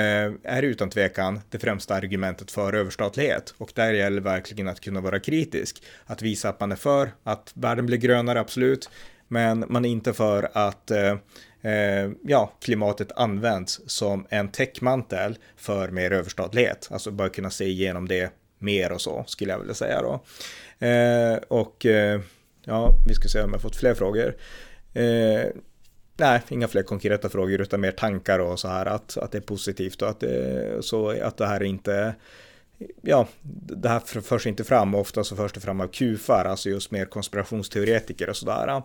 är 0.42 0.62
det 0.62 0.66
utan 0.66 0.90
tvekan 0.90 1.40
det 1.50 1.58
främsta 1.58 1.94
argumentet 1.94 2.50
för 2.50 2.72
överstatlighet 2.72 3.54
och 3.58 3.72
där 3.74 3.92
gäller 3.92 4.20
verkligen 4.20 4.68
att 4.68 4.80
kunna 4.80 5.00
vara 5.00 5.20
kritisk, 5.20 5.82
att 6.04 6.22
visa 6.22 6.48
att 6.48 6.60
man 6.60 6.72
är 6.72 6.76
för 6.76 7.10
att 7.22 7.52
världen 7.54 7.86
blir 7.86 7.98
grönare, 7.98 8.40
absolut, 8.40 8.90
men 9.28 9.64
man 9.68 9.84
är 9.84 9.88
inte 9.88 10.12
för 10.12 10.48
att 10.52 10.90
eh, 10.90 11.16
eh, 11.66 12.10
ja, 12.22 12.52
klimatet 12.60 13.12
används 13.12 13.80
som 13.86 14.26
en 14.30 14.48
täckmantel 14.48 15.38
för 15.56 15.88
mer 15.88 16.10
överstatlighet. 16.10 16.88
Alltså 16.90 17.10
bara 17.10 17.28
kunna 17.28 17.50
se 17.50 17.64
igenom 17.64 18.08
det 18.08 18.32
mer 18.58 18.92
och 18.92 19.00
så 19.00 19.24
skulle 19.26 19.52
jag 19.52 19.58
vilja 19.58 19.74
säga 19.74 20.02
då. 20.02 20.24
Eh, 20.86 21.36
och 21.48 21.86
eh, 21.86 22.20
ja, 22.64 22.98
vi 23.06 23.14
ska 23.14 23.28
se 23.28 23.42
om 23.42 23.52
jag 23.52 23.62
fått 23.62 23.76
fler 23.76 23.94
frågor. 23.94 24.36
Eh, 24.94 25.44
nej, 26.16 26.42
inga 26.48 26.68
fler 26.68 26.82
konkreta 26.82 27.28
frågor 27.28 27.60
utan 27.60 27.80
mer 27.80 27.92
tankar 27.92 28.38
och 28.38 28.60
så 28.60 28.68
här 28.68 28.86
att, 28.86 29.16
att 29.16 29.32
det 29.32 29.38
är 29.38 29.42
positivt 29.42 30.02
och 30.02 30.08
att 30.08 30.20
det, 30.20 30.84
så 30.84 31.08
att 31.08 31.36
det 31.36 31.46
här 31.46 31.62
inte 31.62 32.14
ja, 33.02 33.28
det 33.66 33.88
här 33.88 34.20
förs 34.20 34.46
inte 34.46 34.64
fram, 34.64 34.94
ofta 34.94 35.24
så 35.24 35.36
förs 35.36 35.52
det 35.52 35.60
fram 35.60 35.80
av 35.80 35.88
kufar, 35.88 36.44
alltså 36.44 36.68
just 36.68 36.90
mer 36.90 37.04
konspirationsteoretiker 37.04 38.28
och 38.28 38.36
sådär. 38.36 38.82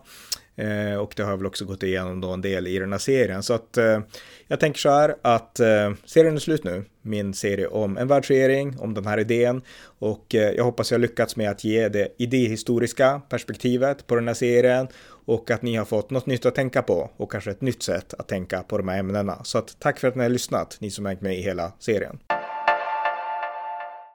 Eh, 0.56 0.94
och 0.94 1.12
det 1.16 1.22
har 1.22 1.30
jag 1.30 1.36
väl 1.36 1.46
också 1.46 1.64
gått 1.64 1.82
igenom 1.82 2.20
då 2.20 2.30
en 2.30 2.40
del 2.40 2.66
i 2.66 2.78
den 2.78 2.92
här 2.92 2.98
serien. 2.98 3.42
Så 3.42 3.54
att 3.54 3.76
eh, 3.76 4.00
jag 4.48 4.60
tänker 4.60 4.80
så 4.80 4.90
här 4.90 5.14
att 5.22 5.60
eh, 5.60 5.92
serien 6.04 6.34
är 6.34 6.38
slut 6.38 6.64
nu. 6.64 6.84
Min 7.02 7.34
serie 7.34 7.66
om 7.66 7.96
en 7.96 8.08
världsregering, 8.08 8.78
om 8.78 8.94
den 8.94 9.06
här 9.06 9.18
idén. 9.18 9.62
Och 9.82 10.34
eh, 10.34 10.50
jag 10.50 10.64
hoppas 10.64 10.92
jag 10.92 11.00
lyckats 11.00 11.36
med 11.36 11.50
att 11.50 11.64
ge 11.64 11.88
det 11.88 12.08
idéhistoriska 12.18 13.22
perspektivet 13.28 14.06
på 14.06 14.14
den 14.14 14.28
här 14.28 14.34
serien. 14.34 14.88
Och 15.24 15.50
att 15.50 15.62
ni 15.62 15.76
har 15.76 15.84
fått 15.84 16.10
något 16.10 16.26
nytt 16.26 16.46
att 16.46 16.54
tänka 16.54 16.82
på 16.82 17.10
och 17.16 17.32
kanske 17.32 17.50
ett 17.50 17.60
nytt 17.60 17.82
sätt 17.82 18.14
att 18.14 18.28
tänka 18.28 18.62
på 18.62 18.78
de 18.78 18.88
här 18.88 18.98
ämnena. 18.98 19.44
Så 19.44 19.58
att 19.58 19.76
tack 19.78 19.98
för 19.98 20.08
att 20.08 20.16
ni 20.16 20.22
har 20.22 20.30
lyssnat, 20.30 20.76
ni 20.80 20.90
som 20.90 21.06
hängt 21.06 21.20
med 21.20 21.38
i 21.38 21.42
hela 21.42 21.72
serien. 21.78 22.18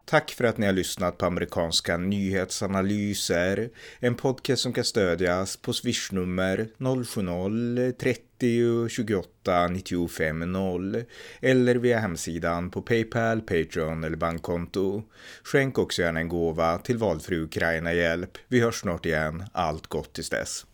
Tack 0.10 0.32
för 0.32 0.44
att 0.44 0.58
ni 0.58 0.66
har 0.66 0.74
lyssnat 0.74 1.18
på 1.18 1.26
amerikanska 1.26 1.98
nyhetsanalyser. 1.98 3.70
En 4.00 4.16
podcast 4.16 4.62
som 4.62 4.74
kan 4.74 4.84
stödjas 4.84 5.58
på 5.58 5.74
swishnummer 5.74 6.68
070-30 6.78 8.88
28 8.88 9.68
95 9.68 10.52
0 10.52 11.04
eller 11.42 11.76
via 11.76 12.00
hemsidan 12.00 12.72
på 12.72 12.82
Paypal, 12.82 13.42
Patreon 13.42 14.04
eller 14.04 14.18
bankkonto. 14.18 15.04
Skänk 15.44 15.78
också 15.78 16.02
gärna 16.02 16.20
en 16.20 16.30
gåva 16.30 16.78
till 16.78 16.98
valfri 16.98 17.38
Ukraina-hjälp. 17.38 18.38
Vi 18.48 18.60
hörs 18.60 18.82
snart 18.82 19.06
igen. 19.06 19.44
Allt 19.54 19.88
gott 19.88 20.14
tills 20.14 20.30
dess. 20.30 20.66